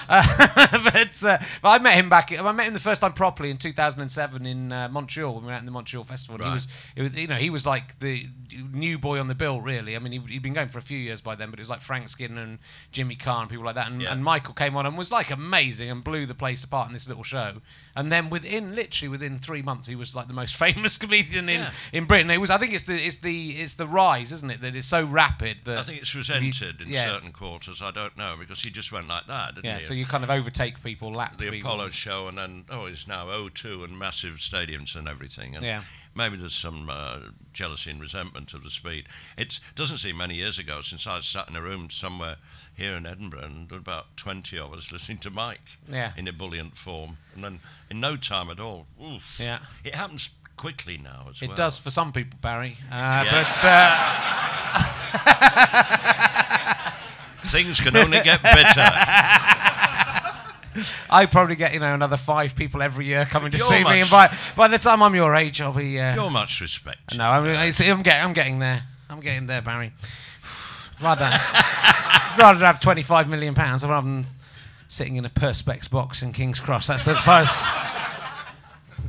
[0.10, 2.32] Uh, but, uh, but I met him back.
[2.38, 5.54] I met him the first time properly in 2007 in uh, Montreal when we were
[5.54, 6.36] at the Montreal Festival.
[6.36, 8.28] And He was, it was, you know, he was like the
[8.74, 9.96] new boy on the bill, really.
[9.96, 11.70] I mean, he, he'd been going for a few years by then, but it was
[11.70, 12.60] like Frank Skinner and
[12.92, 13.88] Jimmy Carr and people like that.
[13.92, 14.12] And, Yeah.
[14.12, 17.08] and Michael came on and was like amazing and blew the place apart in this
[17.08, 17.62] little show.
[17.96, 21.60] And then within, literally within three months, he was like the most famous comedian in,
[21.62, 21.72] Yeah.
[21.94, 22.30] in Britain.
[22.32, 24.62] It was, I think, it's the it's the it's the rise, isn't it?
[24.62, 27.08] That it's so rapid that I think it's resented in yeah.
[27.08, 27.82] certain quarters.
[27.82, 29.78] I don't know because he just went like that, didn't yeah.
[29.78, 29.84] he?
[29.92, 31.70] So you kind of overtake people, lap the people.
[31.70, 35.54] Apollo show, and then oh, it's now O2 and massive stadiums and everything.
[35.54, 35.82] And Yeah.
[36.16, 37.18] maybe there's some uh,
[37.52, 39.08] jealousy and resentment of the speed.
[39.38, 42.38] It doesn't seem many years ago since I sat in a room somewhere
[42.74, 46.14] here in Edinburgh, and there were about 20 of us listening to Mike Yeah.
[46.16, 48.88] in ebullient form, and then in no time at all.
[49.04, 49.60] Oof, Yeah.
[49.84, 51.54] it happens quickly now as It well.
[51.56, 52.78] It does for some people, Barry.
[52.90, 53.32] Uh, Yeah.
[53.44, 54.88] But uh,
[57.44, 58.92] Things can only get better.
[61.10, 64.02] I probably get you know another five people every year coming to You're see me,
[64.02, 66.00] and by by the time I'm your age, I'll be.
[66.00, 67.18] Uh, You're much respect.
[67.18, 68.84] no, I'm, it's- I'm getting I'm getting there.
[69.10, 69.92] I'm getting there, Barry.
[71.02, 71.26] Rather
[72.38, 74.26] rather have 25 million pounds rather than
[74.88, 76.88] sitting in a perspex box in King's Cross.
[76.88, 77.18] That's as.
[77.18, 77.28] If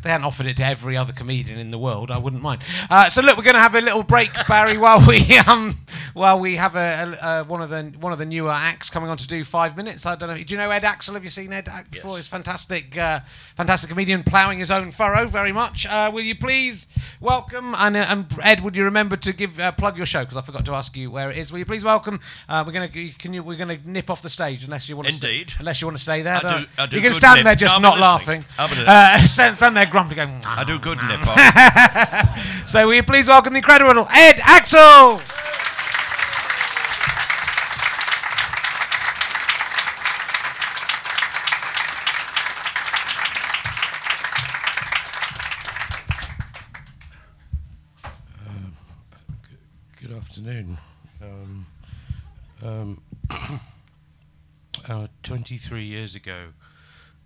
[0.02, 2.62] they hadn't offered it to every other comedian in the world, I wouldn't mind.
[2.90, 5.76] Uh, so look, we're going to have a little break, Barry, while we um,
[6.14, 9.08] while we have a, a, a one of the one of the newer acts coming
[9.10, 10.04] on to do five minutes.
[10.06, 10.36] I don't know.
[10.36, 11.14] Do you know Ed Aczel?
[11.14, 12.10] Have you seen Ed Aczel before?
[12.12, 12.18] Yes.
[12.18, 13.20] He's fantastic, uh,
[13.56, 15.86] fantastic comedian, ploughing his own furrow very much.
[15.86, 16.88] Uh, will you please
[17.20, 18.62] welcome and, uh, and Ed?
[18.62, 21.10] Would you remember to give uh, plug your show because I forgot to ask you
[21.10, 21.52] where it is.
[21.52, 22.20] Will you please welcome?
[22.48, 24.96] Uh, we're going to can you we're going to nip off the stage unless you
[24.96, 25.14] want to.
[25.14, 25.52] Indeed.
[25.58, 26.36] unless you want to stay there.
[26.36, 27.44] I do- I do you can stand nip.
[27.44, 28.44] there just No, not laughing.
[28.58, 30.40] Uh, stand there grumpy going.
[30.46, 32.66] I do good nip off.
[32.66, 35.20] So will you please welcome the incredible Ed Aczel?
[50.00, 50.78] Good afternoon.
[51.22, 51.66] Um,
[52.64, 53.02] um,
[54.88, 56.48] uh, 23 years ago,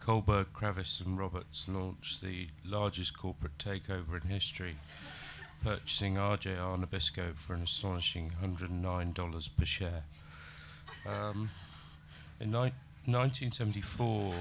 [0.06, 4.76] Kohlberg, Kravis, and Roberts launched the largest corporate takeover in history,
[5.64, 10.04] purchasing RJR Nabisco for an astonishing $109 per share.
[11.04, 11.50] Um,
[12.38, 12.72] in ni-
[13.06, 14.34] 1974,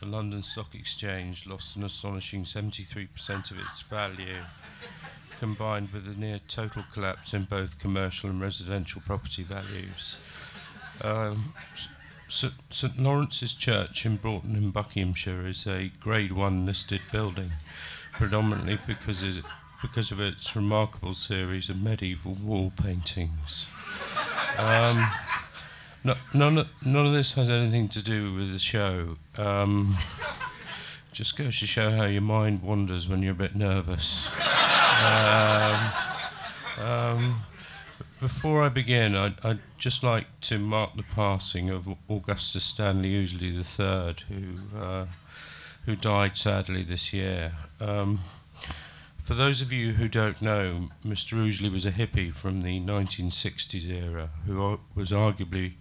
[0.00, 4.42] the London Stock Exchange lost an astonishing 73% of its value
[5.40, 10.18] combined with a near total collapse in both commercial and residential property values.
[11.00, 11.54] Um,
[12.28, 17.52] St, Lawrence's Church in Broughton in Buckinghamshire is a Grade 1 listed building,
[18.12, 19.24] predominantly because,
[19.80, 23.66] because of its remarkable series of medieval wall paintings.
[24.58, 25.10] Um,
[26.04, 29.16] no, none, of, none of this has anything to do with the show.
[29.36, 29.96] Um,
[31.12, 34.28] just goes to show how your mind wanders when you're a bit nervous.
[35.02, 35.92] Um,
[36.78, 37.42] um,
[38.20, 43.48] before I begin, I'd, I'd just like to mark the passing of Augustus Stanley Owsley
[43.48, 45.06] III, who uh,
[45.84, 47.52] who died sadly this year.
[47.80, 48.20] Um,
[49.22, 51.38] for those of you who don't know, Mr.
[51.38, 55.74] Owsley was a hippie from the 1960s era, who was arguably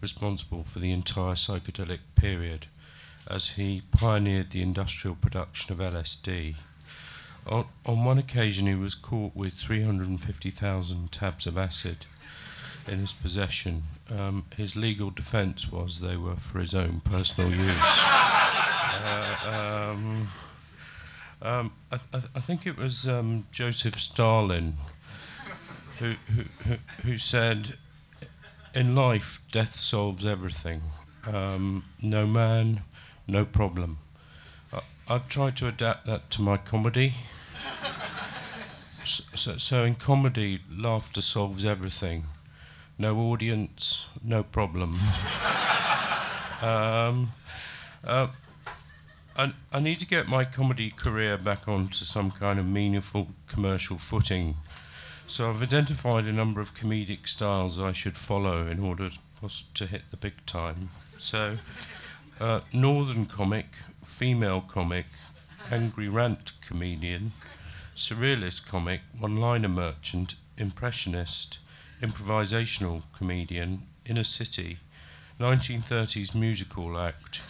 [0.00, 2.66] responsible for the entire psychedelic period,
[3.26, 6.56] as he pioneered the industrial production of LSD.
[7.46, 12.06] On, on one occasion, he was caught with 350,000 tabs of acid
[12.86, 17.60] in his possession, um, his legal defence was they were for his own personal use.
[19.02, 20.28] uh, um,
[21.42, 24.74] um, I, I, I, think it was um, Joseph Stalin
[25.98, 27.78] who, who, who, who, said,
[28.74, 30.82] In life, death solves everything.
[31.26, 32.82] Um, no man,
[33.26, 33.98] no problem.
[35.06, 37.14] I've tried to adapt that to my comedy.
[39.04, 42.24] so, so, in comedy, laughter solves everything.
[42.96, 44.94] No audience, no problem.
[46.62, 47.32] um,
[48.02, 48.28] uh,
[49.36, 53.98] I, I need to get my comedy career back onto some kind of meaningful commercial
[53.98, 54.56] footing.
[55.26, 59.10] So I've identified a number of comedic styles I should follow in order
[59.74, 60.90] to hit the big time.
[61.18, 61.58] So,
[62.40, 63.66] uh, northern comic,
[64.18, 65.06] female comic,
[65.72, 67.32] angry rant comedian,
[67.96, 71.58] surrealist comic, one-liner merchant, impressionist,
[72.00, 74.78] improvisational comedian, inner city,
[75.40, 77.40] 1930s musical act,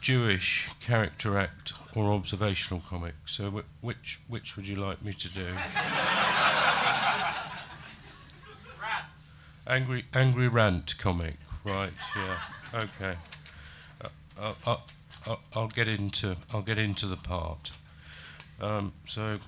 [0.00, 3.14] Jewish character act, or observational comic.
[3.26, 5.46] So, wh- which which would you like me to do?
[9.66, 11.34] Angry, angry rant comic,
[11.64, 11.92] right?
[12.16, 12.80] Yeah.
[12.82, 13.16] Okay.
[14.02, 14.08] Uh,
[14.40, 14.82] I'll, I'll,
[15.26, 17.72] I'll, I'll, get into I'll get into the part.
[18.60, 19.38] Um, so.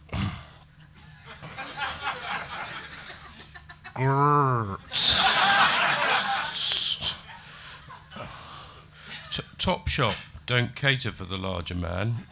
[9.59, 10.17] Top shop
[10.47, 12.27] don't cater for the larger man.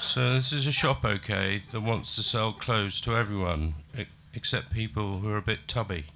[0.00, 3.74] So this is a shop, okay, that wants to sell clothes to everyone,
[4.34, 6.06] except people who are a bit tubby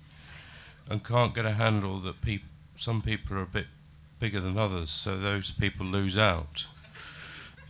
[0.89, 2.45] and can't get a handle that peop-
[2.77, 3.67] some people are a bit
[4.25, 6.65] bigger than others, so those people lose out.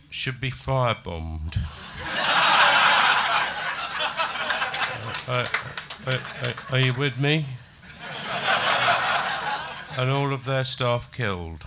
[0.09, 1.57] Should be firebombed.
[5.27, 5.45] uh,
[6.07, 7.45] uh, uh, are you with me?
[9.97, 11.65] and all of their staff killed.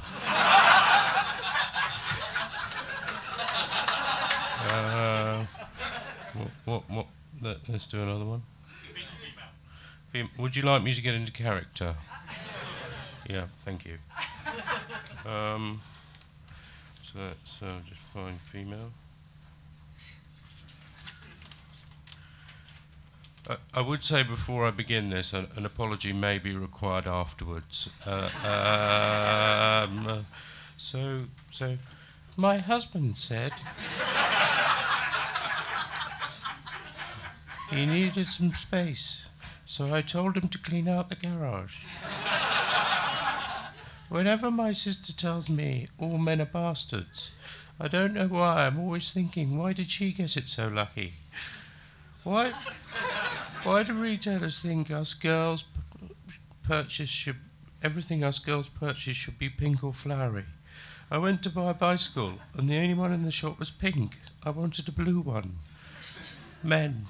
[4.71, 5.45] Uh,
[6.33, 7.07] what, what,
[7.43, 8.43] what, let's do another one.
[10.39, 11.95] Would you like me to get into character?
[13.29, 13.99] Yeah, thank you.
[15.27, 15.81] Um,
[17.03, 18.93] so let's uh, just find female.
[23.49, 27.89] Uh, I would say before I begin this, an, an apology may be required afterwards.
[28.05, 30.27] Uh, um,
[30.77, 31.79] so, so,
[32.37, 33.53] my husband said
[37.71, 39.29] he needed some space
[39.69, 41.77] so I told him to clean out the garage.
[44.09, 47.31] Whenever my sister tells me all men are bastards,
[47.79, 48.67] I don't know why.
[48.67, 51.15] I'm always thinking, why did she get it so lucky?
[52.25, 52.53] Why,
[53.63, 55.65] why do retailers think us girls
[56.63, 57.37] purchase should
[57.83, 60.47] everything us girls purchase should be pink or flowery?
[61.11, 64.19] I went to buy a bicycle, and the only one in the shop was pink.
[64.43, 65.57] I wanted a blue one.
[66.63, 67.07] Men.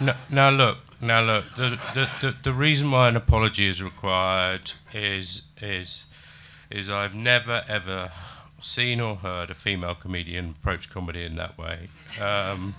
[0.00, 1.44] No, now look, now look.
[1.56, 6.04] The, the, the, the reason why an apology is required is is
[6.70, 8.10] is I've never ever
[8.62, 11.88] seen or heard a female comedian approach comedy in that way.
[12.20, 12.74] Um,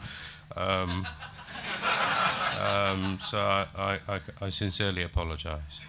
[0.55, 1.07] um,
[2.59, 5.81] um, so I, I, I, sincerely apologise.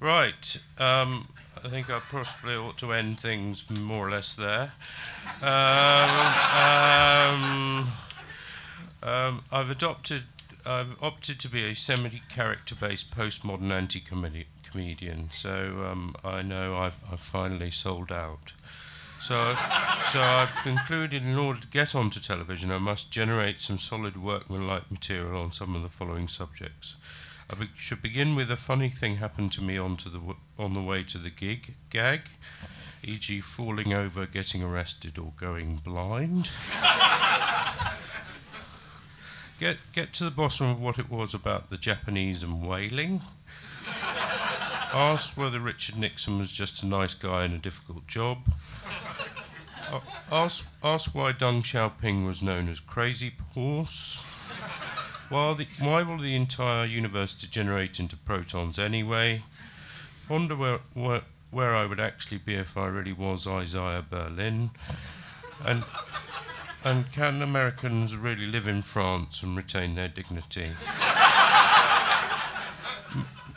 [0.00, 0.58] Right.
[0.78, 1.28] Um,
[1.62, 4.72] I think I probably ought to end things more or less there.
[9.04, 10.24] Um, I've adopted,
[10.64, 15.28] I've opted to be a semi-character-based postmodern anti-comedian.
[15.32, 18.54] So um, I know I've, I've finally sold out.
[19.20, 19.54] So,
[20.12, 24.90] so I've concluded in order to get onto television, I must generate some solid workmanlike
[24.90, 26.96] material on some of the following subjects.
[27.50, 30.74] I be- should begin with a funny thing happened to me onto the w- on
[30.74, 32.22] the way to the gig gag,
[33.02, 36.50] e.g., falling over, getting arrested, or going blind.
[39.58, 43.22] get, get to the bottom of what it was about the Japanese and whaling.
[44.92, 48.38] Ask whether Richard Nixon was just a nice guy in a difficult job.
[49.90, 50.00] Uh,
[50.30, 54.22] ask, ask why Deng Xiaoping was known as Crazy Horse.
[55.28, 59.42] Why, the, why will the entire universe degenerate into protons anyway?
[60.28, 64.70] Wonder where, where, where I would actually be if I really was Isaiah Berlin.
[65.64, 65.82] And
[66.84, 70.70] and can Americans really live in France and retain their dignity?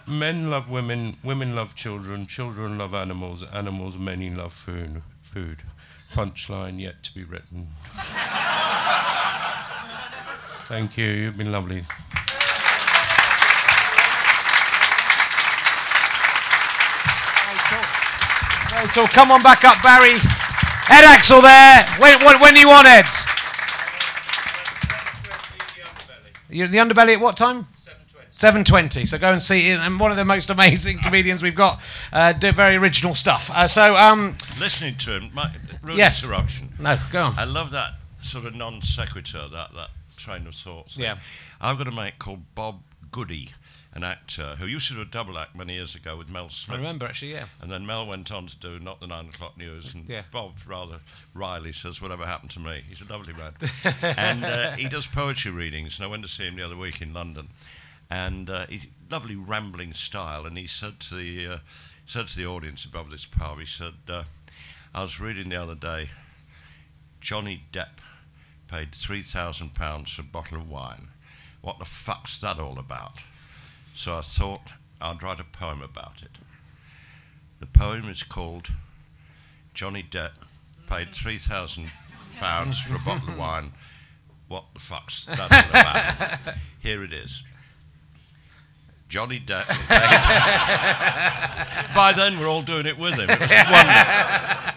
[0.08, 5.02] men love women, women love children, children love animals, animals many love food.
[5.22, 5.64] Food.
[6.14, 7.68] Punchline yet to be written.
[10.70, 11.08] Thank you.
[11.08, 11.84] You've been lovely.
[18.94, 20.20] So come on back up, Barry.
[20.90, 21.86] Ed Aczel there.
[22.00, 23.06] When, when, when do you want Ed?
[26.50, 27.68] You're in the underbelly at what time?
[28.38, 29.06] 7.20.
[29.08, 29.80] So go and see it.
[29.80, 31.82] And one of the most amazing comedians we've got.
[32.14, 33.50] Uh, do very original stuff.
[33.54, 36.24] Uh, so, um, Listening to him, my, rude Yes.
[36.24, 36.70] interruption.
[36.80, 37.40] no, go on.
[37.40, 40.92] I love that sort of non sequitur, that, that train of thought.
[40.92, 41.04] thing.
[41.04, 41.18] Yeah.
[41.60, 42.80] I've got a mate called Bob
[43.12, 43.50] Goody,
[43.98, 46.76] an actor who used to do a double act many years ago with Mel Smith.
[46.76, 47.45] I remember, actually, yeah.
[47.64, 50.22] And then Mel went on to do Not the Nine O'Clock News, and Yeah.
[50.32, 51.00] Bob rather
[51.34, 52.84] wryly says, Whatever happened to me?
[52.88, 53.54] He's a lovely man.
[54.04, 57.02] and uh, he does poetry readings, and I went to see him the other week
[57.02, 57.48] in London.
[58.08, 61.58] And uh, he's lovely rambling style, and he said to the, uh,
[62.06, 64.26] said to the audience above this pub, he said, uh,
[64.93, 66.10] I was reading the other day,
[67.20, 67.98] Johnny Depp
[68.68, 71.08] paid £3,000 for a bottle of wine.
[71.62, 73.14] What the fuck's that all about?
[73.98, 74.62] So I thought
[75.02, 76.30] I'd write a poem about it.
[77.60, 78.68] The poem is called
[79.74, 80.34] Johnny Depp
[80.86, 81.91] paid three thousand
[82.39, 83.72] pounds for a bottle of wine.
[84.50, 86.56] What the fuck's that all about?
[86.80, 87.43] Here it is.
[89.10, 89.68] Johnny Depp.
[91.95, 93.32] By then, we're all doing it with him.
[93.32, 94.77] It was wonderful.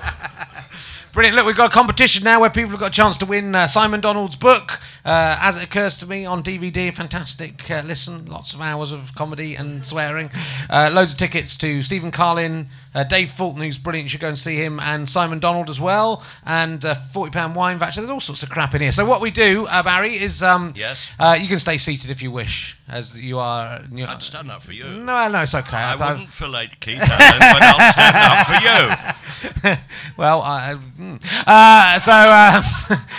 [1.12, 1.34] Brilliant.
[1.34, 3.66] Look, we've got a competition now where people have got a chance to win uh,
[3.66, 6.94] Simon Donald's book, uh, As It Occurs to Me, on DVD.
[6.94, 8.26] Fantastic uh, listen.
[8.26, 10.30] Lots of hours of comedy and swearing.
[10.70, 14.04] Uh, loads of tickets to Stephen Carlin, uh, Dave Fulton, who's brilliant.
[14.06, 17.78] You should go and see him, and Simon Donald as well, and uh, £40 wine
[17.78, 18.00] voucher.
[18.00, 18.92] There's all sorts of crap in here.
[18.92, 21.08] So, what we do, uh, Barry, is um, Yes?
[21.18, 23.80] uh, you can stay seated if you wish, as you are.
[23.92, 24.84] You I'd stand up for you.
[24.88, 25.76] no, no, it's okay.
[25.76, 29.20] I thought- wouldn't fillet Keith Allen, but I'll stand up for you.
[30.16, 31.22] well, I, mm.
[31.46, 32.62] uh, so uh,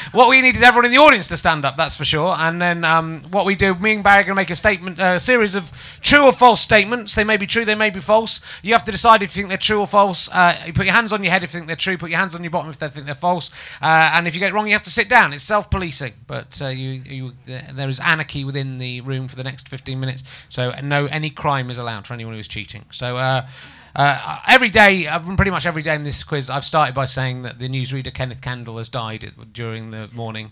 [0.11, 1.77] what we need is everyone in the audience to stand up.
[1.77, 2.35] That's for sure.
[2.37, 4.99] And then um, what we do, me and Barry are going to make a statement,
[4.99, 7.15] a series of true or false statements.
[7.15, 8.41] They may be true, they may be false.
[8.61, 10.29] You have to decide if you think they're true or false.
[10.31, 11.97] Uh, you put your hands on your head if you think they're true.
[11.97, 13.49] Put your hands on your bottom if they think they're false.
[13.81, 15.33] Uh, and if you get it wrong, you have to sit down.
[15.33, 19.69] It's self-policing, but uh, you, you, there is anarchy within the room for the next
[19.69, 20.23] 15 minutes.
[20.49, 22.85] So no, any crime is allowed for anyone who is cheating.
[22.91, 23.17] So.
[23.17, 23.47] Uh,
[23.93, 27.41] uh, every day, uh, pretty much every day in this quiz, I've started by saying
[27.41, 30.51] that the newsreader Kenneth Kendall has died during the morning,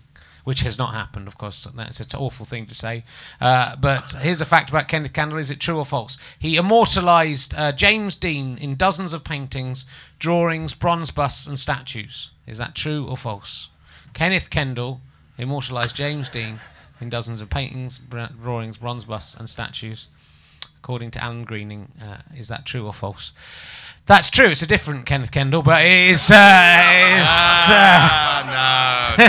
[0.50, 1.68] which has not happened, of course.
[1.76, 3.04] That's an awful thing to say.
[3.40, 6.18] Uh, but here's a fact about Kenneth Kendall: is it true or false?
[6.40, 9.86] He immortalised uh, James Dean in dozens of paintings,
[10.18, 12.32] drawings, bronze busts, and statues.
[12.48, 13.70] Is that true or false?
[14.16, 15.02] Kenneth Kendall
[15.38, 16.60] immortalised James Dean
[17.00, 20.08] in dozens of paintings, br- drawings, bronze busts, and statues
[20.80, 21.90] according to Alan Greening.
[22.02, 23.34] Uh, is that true or false?
[24.10, 24.48] That's true.
[24.50, 26.32] It's a different Kenneth Kendall, but it is.
[26.32, 27.28] Uh, it is
[27.70, 29.24] uh, Ah, no,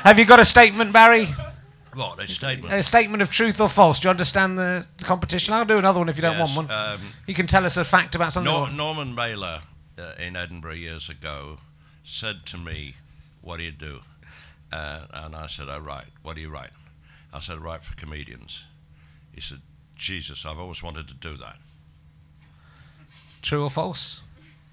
[0.00, 1.26] no, have you got a statement, Barry?
[1.94, 2.72] What, a statement?
[2.72, 4.00] A statement of truth or false?
[4.00, 5.52] Do you understand the, the competition?
[5.54, 6.76] I'll do another one if you don't Yes, want one.
[6.94, 8.52] um, you can tell us a fact about something.
[8.52, 9.60] Nor- Norman Mailer
[9.98, 11.58] uh, in Edinburgh years ago
[12.02, 12.94] said to me,
[13.42, 14.00] What do you do?
[14.72, 16.06] Uh, and I said, I write.
[16.22, 16.70] What do you write?
[17.34, 18.64] I said, I write for comedians.
[19.32, 19.60] He said,
[19.96, 21.56] Jesus, I've always wanted to do that.
[23.42, 24.22] True or false?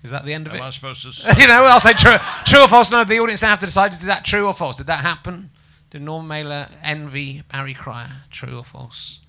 [0.04, 0.58] Is that the end of it?
[0.58, 1.42] Am I supposed to say?
[1.42, 2.92] you know, I'll say true, true or false.
[2.92, 4.78] No, the audience now have to decide: is that true or false?
[4.78, 5.52] Did that happen?
[5.92, 8.10] Did Norman Mailer envy Barry Cryer?
[8.32, 9.20] True or false?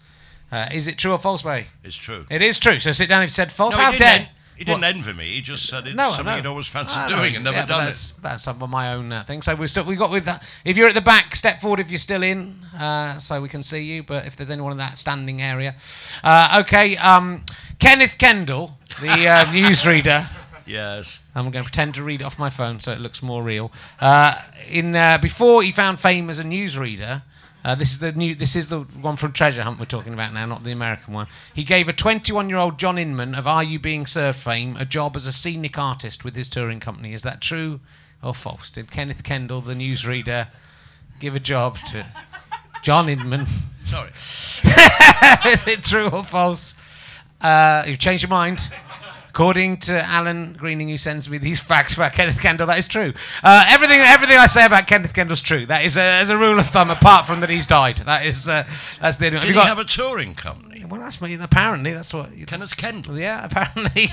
[0.51, 1.66] Uh, is it true or false, Barry?
[1.82, 2.26] It's true.
[2.30, 2.78] It is true.
[2.78, 3.74] So sit down if you said false.
[3.74, 4.28] No, How dare?
[4.57, 4.95] He didn't What?
[4.95, 5.35] envy me.
[5.35, 6.37] He just said it's No, something no.
[6.37, 8.23] he'd always fancied Ah, no, doing and never yeah, done that's, it.
[8.23, 9.43] That's some of my own uh, thing.
[9.43, 10.43] So we've still we got with that.
[10.65, 13.63] If you're at the back, step forward if you're still in, uh, so we can
[13.63, 14.03] see you.
[14.03, 15.75] But if there's anyone in that standing area,
[16.23, 16.97] uh, okay.
[16.97, 17.45] Um,
[17.79, 20.29] Kenneth Kendall, the uh, newsreader.
[20.67, 21.19] Yes.
[21.35, 23.73] I'm going to pretend to read it off my phone so it looks more real.
[24.01, 24.37] Uh,
[24.69, 27.23] in uh, before he found fame as a newsreader,
[27.65, 28.35] uh, this is the new.
[28.35, 31.29] This is the one from Treasure Hunt we're talking about now, not the American one.
[31.55, 35.27] He gave a 21-year-old John Inman of Are You Being Served fame a job as
[35.27, 37.15] a scenic artist with his touring company.
[37.15, 37.81] Is that true
[38.23, 38.71] or false?
[38.71, 40.49] Did Kenneth Kendall, the newsreader,
[41.21, 42.05] give a job to
[42.83, 43.47] John Inman?
[43.85, 44.11] Sorry.
[45.53, 46.75] is it true or false?
[47.41, 48.71] Uh, you've changed your mind.
[49.33, 53.14] According to Alan Greening, who sends me these facts about Kenneth Kendall, that is true.
[53.43, 55.64] Uh, everything, everything I say about Kenneth Kendall's true.
[55.64, 57.97] That is, a, as a rule of thumb, apart from that he's died.
[58.05, 58.64] That is, uh,
[59.01, 59.30] that's the.
[59.30, 59.68] Have Did you he got?
[59.68, 60.85] have a touring company?
[60.87, 61.33] well, that's me.
[61.41, 62.26] Apparently, that's what.
[62.30, 63.18] Kenneth that's- Kendall.
[63.18, 64.09] Yeah, apparently.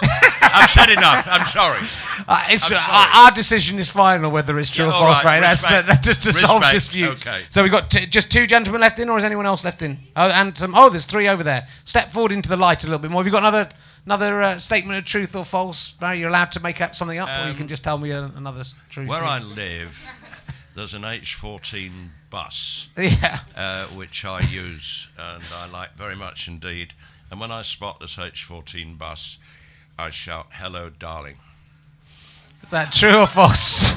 [0.40, 1.26] I've said enough.
[1.28, 1.80] I'm sorry.
[2.28, 3.08] Uh, it's, I'm uh, sorry.
[3.26, 5.40] our decision is final whether it's true Yeah, or false, right, right?
[5.40, 5.88] That's respect.
[5.88, 7.26] that, just to solve disputes.
[7.26, 7.40] okay.
[7.50, 9.98] So we've got t- just two gentlemen left in, or is anyone else left in?
[10.14, 10.72] Oh, and some.
[10.76, 11.66] Oh, there's three over there.
[11.84, 13.20] Step forward into the light a little bit more.
[13.22, 13.68] Have you got another
[14.06, 15.92] another uh, statement of truth or false?
[15.92, 18.10] Barry, you're allowed to make up something up, or you can Um, just tell me
[18.10, 19.08] a, another truth.
[19.08, 19.28] Where thing.
[19.28, 20.08] I live,
[20.74, 21.90] there's an H14
[22.30, 23.40] bus yeah.
[23.54, 26.92] uh, which I use and I like very much indeed.
[27.30, 29.38] And when I spot this H14 bus,
[29.98, 31.36] I shout, "Hello, darling."
[32.62, 33.94] Is That true or false?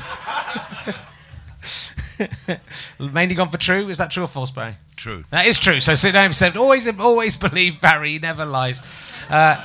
[2.99, 3.89] Mainly gone for true.
[3.89, 4.76] Is that true or false, Barry?
[4.95, 5.24] True.
[5.32, 5.80] That is true.
[5.80, 8.12] So sit down and said, always, always believe Barry.
[8.12, 8.82] He never lies.
[9.30, 9.55] Uh,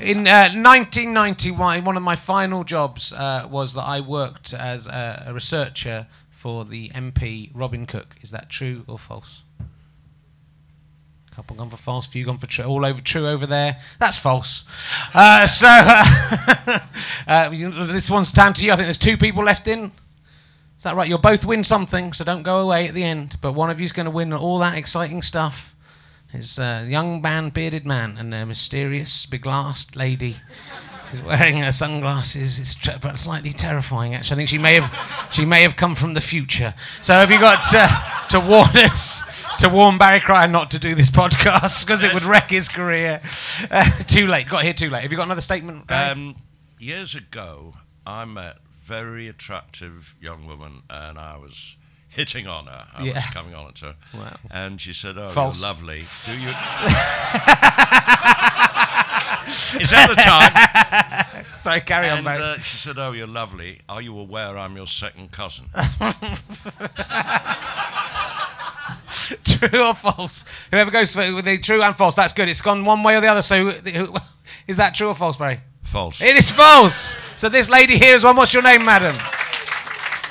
[0.00, 5.24] in uh, 1991, one of my final jobs uh, was that I worked as a,
[5.28, 8.16] a researcher for the MP Robin Cook.
[8.22, 9.42] Is that true or false?
[11.30, 12.64] Couple gone for false, few gone for true.
[12.64, 13.78] All over true over there.
[13.98, 14.64] That's false.
[15.12, 15.66] Uh, so
[17.26, 18.72] uh, this one's down to you.
[18.72, 19.92] I think there's two people left in.
[20.78, 21.06] Is that right?
[21.06, 23.36] You'll both win something, so don't go away at the end.
[23.42, 25.75] But one of you's going to win all that exciting stuff.
[26.32, 30.36] It's a young man, bearded man, and a mysterious, beglassed lady.
[31.10, 32.58] She's wearing her sunglasses.
[32.58, 34.34] It's but slightly terrifying, actually.
[34.34, 36.74] I think she may have, she may have come from the future.
[37.02, 39.22] So have you got uh, to warn us,
[39.58, 43.20] to warn Barry Cryer not to do this podcast because it would wreck his career?
[43.70, 44.48] Uh, too late.
[44.48, 45.02] Got here too late.
[45.02, 45.90] Have you got another statement?
[45.90, 46.34] Um,
[46.78, 47.74] years ago,
[48.04, 51.76] I met a very attractive young woman, and I was
[52.16, 52.86] hitting on her.
[52.96, 54.36] I was coming on at her, Wow.
[54.50, 55.58] and she said, "Oh, False.
[55.60, 56.04] you're lovely.
[56.24, 56.48] Do you?"
[59.80, 61.44] Is that the time?
[61.58, 62.42] Sorry, carry on, And Barry.
[62.42, 63.80] uh, she said, "Oh, you're lovely.
[63.88, 65.66] Are you aware I'm your second cousin?"
[69.44, 70.44] true or false?
[70.70, 72.48] Whoever goes for with the true and false, that's good.
[72.48, 73.42] It's gone one way or the other.
[73.42, 73.72] So,
[74.66, 75.60] is that true or false, Barry?
[75.82, 76.20] False.
[76.20, 77.16] It is false.
[77.36, 78.36] So this lady here is one.
[78.36, 79.16] What's your name, madam?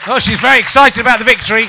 [0.07, 1.65] Oh, she's very excited about the victory.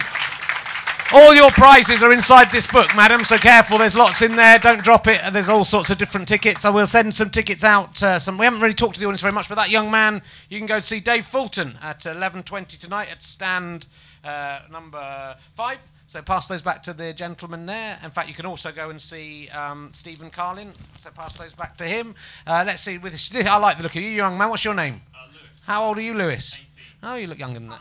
[1.14, 3.78] All your prizes are inside this book, madam, so careful.
[3.78, 4.58] There's lots in there.
[4.58, 5.24] Don't drop it.
[5.24, 6.66] And there's all sorts of different tickets.
[6.66, 8.02] I will send some tickets out.
[8.02, 10.20] Uh, some we haven't really talked to the audience very much, but that young man,
[10.50, 13.86] you can go see Dave Fulton at 11:20 tonight at stand
[14.22, 15.78] uh, number five.
[16.06, 17.98] So pass those back to the gentleman there.
[18.04, 20.74] In fact, you can also go and see um, Stephen Carlin.
[20.98, 22.14] So pass those back to him.
[22.46, 22.98] Uh, let's see.
[22.98, 24.50] With this, I like the look of you, young man.
[24.50, 25.00] What's your name?
[25.14, 25.64] Uh, Lewis.
[25.64, 26.60] How old are you, Lewis?
[27.06, 27.12] 18.
[27.12, 27.80] Oh, you look younger than that.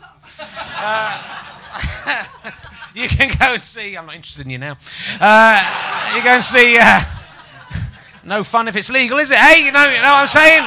[0.78, 2.24] Uh,
[2.94, 3.96] you can go and see.
[3.96, 4.76] I'm not interested in you now.
[5.20, 6.78] Uh, you go and see.
[6.78, 7.02] Uh,
[8.24, 9.38] no fun if it's legal, is it?
[9.38, 10.64] Hey, you know, you know what I'm saying?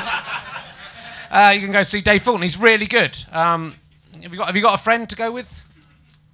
[1.31, 2.41] Uh, you can go see Dave Fulton.
[2.41, 3.17] He's really good.
[3.31, 3.75] Um,
[4.21, 5.65] have you got Have you got a friend to go with?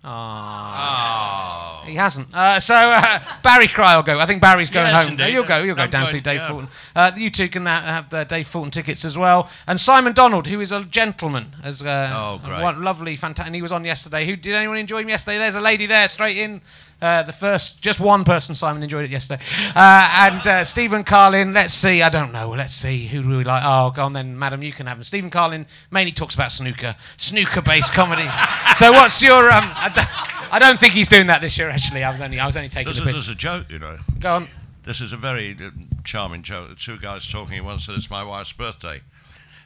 [0.07, 1.81] Oh.
[1.85, 2.33] he hasn't.
[2.33, 4.19] Uh, so uh, Barry Cryer will go.
[4.19, 5.13] I think Barry's going Yes, home.
[5.13, 5.33] indeed.
[5.33, 5.61] You'll go.
[5.63, 6.47] You'll go I'm down see Dave yeah.
[6.49, 6.67] Fulton.
[6.95, 9.49] Uh, you two can have the Dave Fulton tickets as well.
[9.67, 12.61] And Simon Donald, who is a gentleman, as uh, Oh, great.
[12.61, 13.47] one- lovely, fantastic.
[13.47, 14.25] And he was on yesterday.
[14.25, 15.37] Who did anyone enjoy him yesterday?
[15.37, 16.61] There's a lady there, straight in.
[17.01, 19.43] Uh, the first, just one person, Simon enjoyed it yesterday.
[19.75, 23.43] Uh, and uh, Stephen Carlin, let's see, I don't know, let's see, who do we
[23.43, 23.63] like?
[23.65, 25.03] Oh, go on then, madam, you can have him.
[25.03, 28.27] Stephen Carlin mainly talks about snooker, snooker based comedy.
[28.77, 32.03] so what's your, um, I, don't, think he's doing that this year, actually.
[32.03, 33.15] I was only, I was only taking There's a, the piss.
[33.15, 33.97] there's a joke, you know.
[34.19, 34.47] Go on.
[34.83, 35.71] This is a very uh,
[36.03, 36.69] charming joke.
[36.69, 39.01] The two guys talking one once said it's my wife's birthday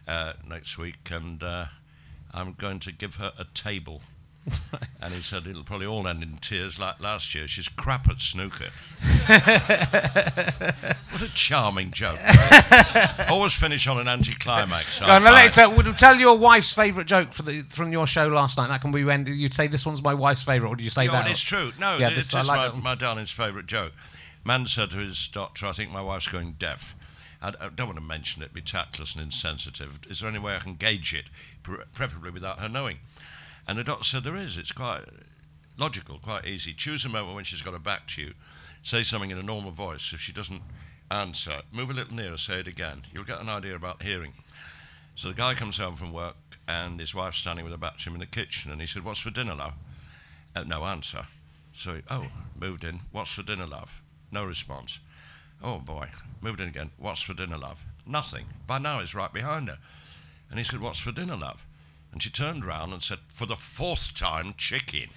[0.07, 1.65] uh, next week, and uh,
[2.33, 4.01] I'm going to give her a table.
[5.01, 7.47] And he said it'll probably all end in tears like last year.
[7.47, 8.67] She's crap at snooker.
[9.27, 12.19] what a charming joke.
[13.29, 14.99] Always finish on an anticlimax.
[14.99, 15.47] Go on, let find.
[15.47, 18.67] it tell, would- tell your wife's favourite joke for the, from your show last night.
[18.67, 21.05] That can be when you'd say this one's my wife's favourite, or did you say
[21.05, 21.31] Yeah, that?
[21.31, 21.71] it's true.
[21.79, 23.93] No, Yeah, it's this- I just like my, my darling's favourite joke.
[24.43, 26.95] Man said to his doctor, I think my wife's going deaf.
[27.41, 29.99] I, I don't want to mention it, be tactless and insensitive.
[30.09, 31.25] Is there any way I can gauge it,
[31.93, 32.97] preferably without her knowing?
[33.69, 34.57] And the doctor said there is.
[34.57, 35.03] It's quite
[35.77, 36.73] logical, quite easy.
[36.73, 38.33] Choose a moment when she's got her back to you.
[38.81, 40.11] Say something in a normal voice.
[40.11, 40.63] If she doesn't
[41.11, 43.03] answer, move a little nearer, say it again.
[43.13, 44.33] You'll get an idea about hearing.
[45.13, 46.35] So the guy comes home from work
[46.67, 49.05] and his wife's standing with her back to him in the kitchen and he said,
[49.05, 49.75] What's for dinner, love?
[50.55, 51.27] Uh, no answer.
[51.71, 52.25] So, he, oh,
[52.59, 53.01] moved in.
[53.11, 54.01] What's for dinner, love?
[54.31, 54.99] No response.
[55.63, 56.09] Oh boy,
[56.41, 56.89] moved in again.
[56.97, 57.85] What's for dinner, love?
[58.07, 58.45] Nothing.
[58.65, 59.77] By now he's right behind her.
[60.49, 61.67] And he said, What's for dinner, love?
[62.11, 65.09] And she turned round and said, For the fourth time, chicken.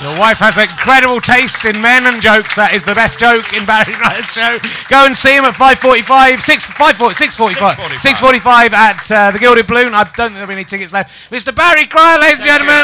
[0.00, 2.58] Your wife has incredible taste in men and jokes.
[2.58, 4.58] That is the best joke in Barry Cryer's show.
[4.90, 9.94] Go and see him at 5.45, 6, 5.40, 6.45, 6.45 at uh, the Gilded Balloon.
[9.94, 11.14] I don't think there'll be any tickets left.
[11.30, 11.54] Mr.
[11.54, 12.82] Barry Cryer, ladies and gentlemen,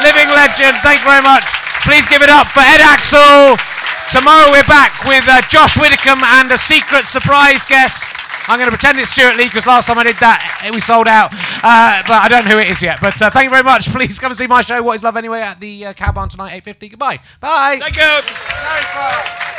[0.00, 0.80] living legend.
[0.80, 1.44] Thank you very much.
[1.84, 3.60] Please give it up for Ed Aczel.
[4.08, 8.08] Tomorrow we're back with uh, Josh Widdicombe and a secret surprise guest.
[8.48, 11.06] I'm going to pretend it's Stewart Lee because last time I did that, we sold
[11.06, 11.32] out.
[11.32, 12.98] Uh, but I don't know who it is yet.
[13.00, 13.88] But uh, thank you very much.
[13.90, 16.64] Please come and see my show, What is Love Anyway, at the uh, on tonight,
[16.64, 16.90] 8.50.
[16.90, 17.20] Goodbye.
[17.40, 17.78] Bye.
[17.80, 19.54] Thank you.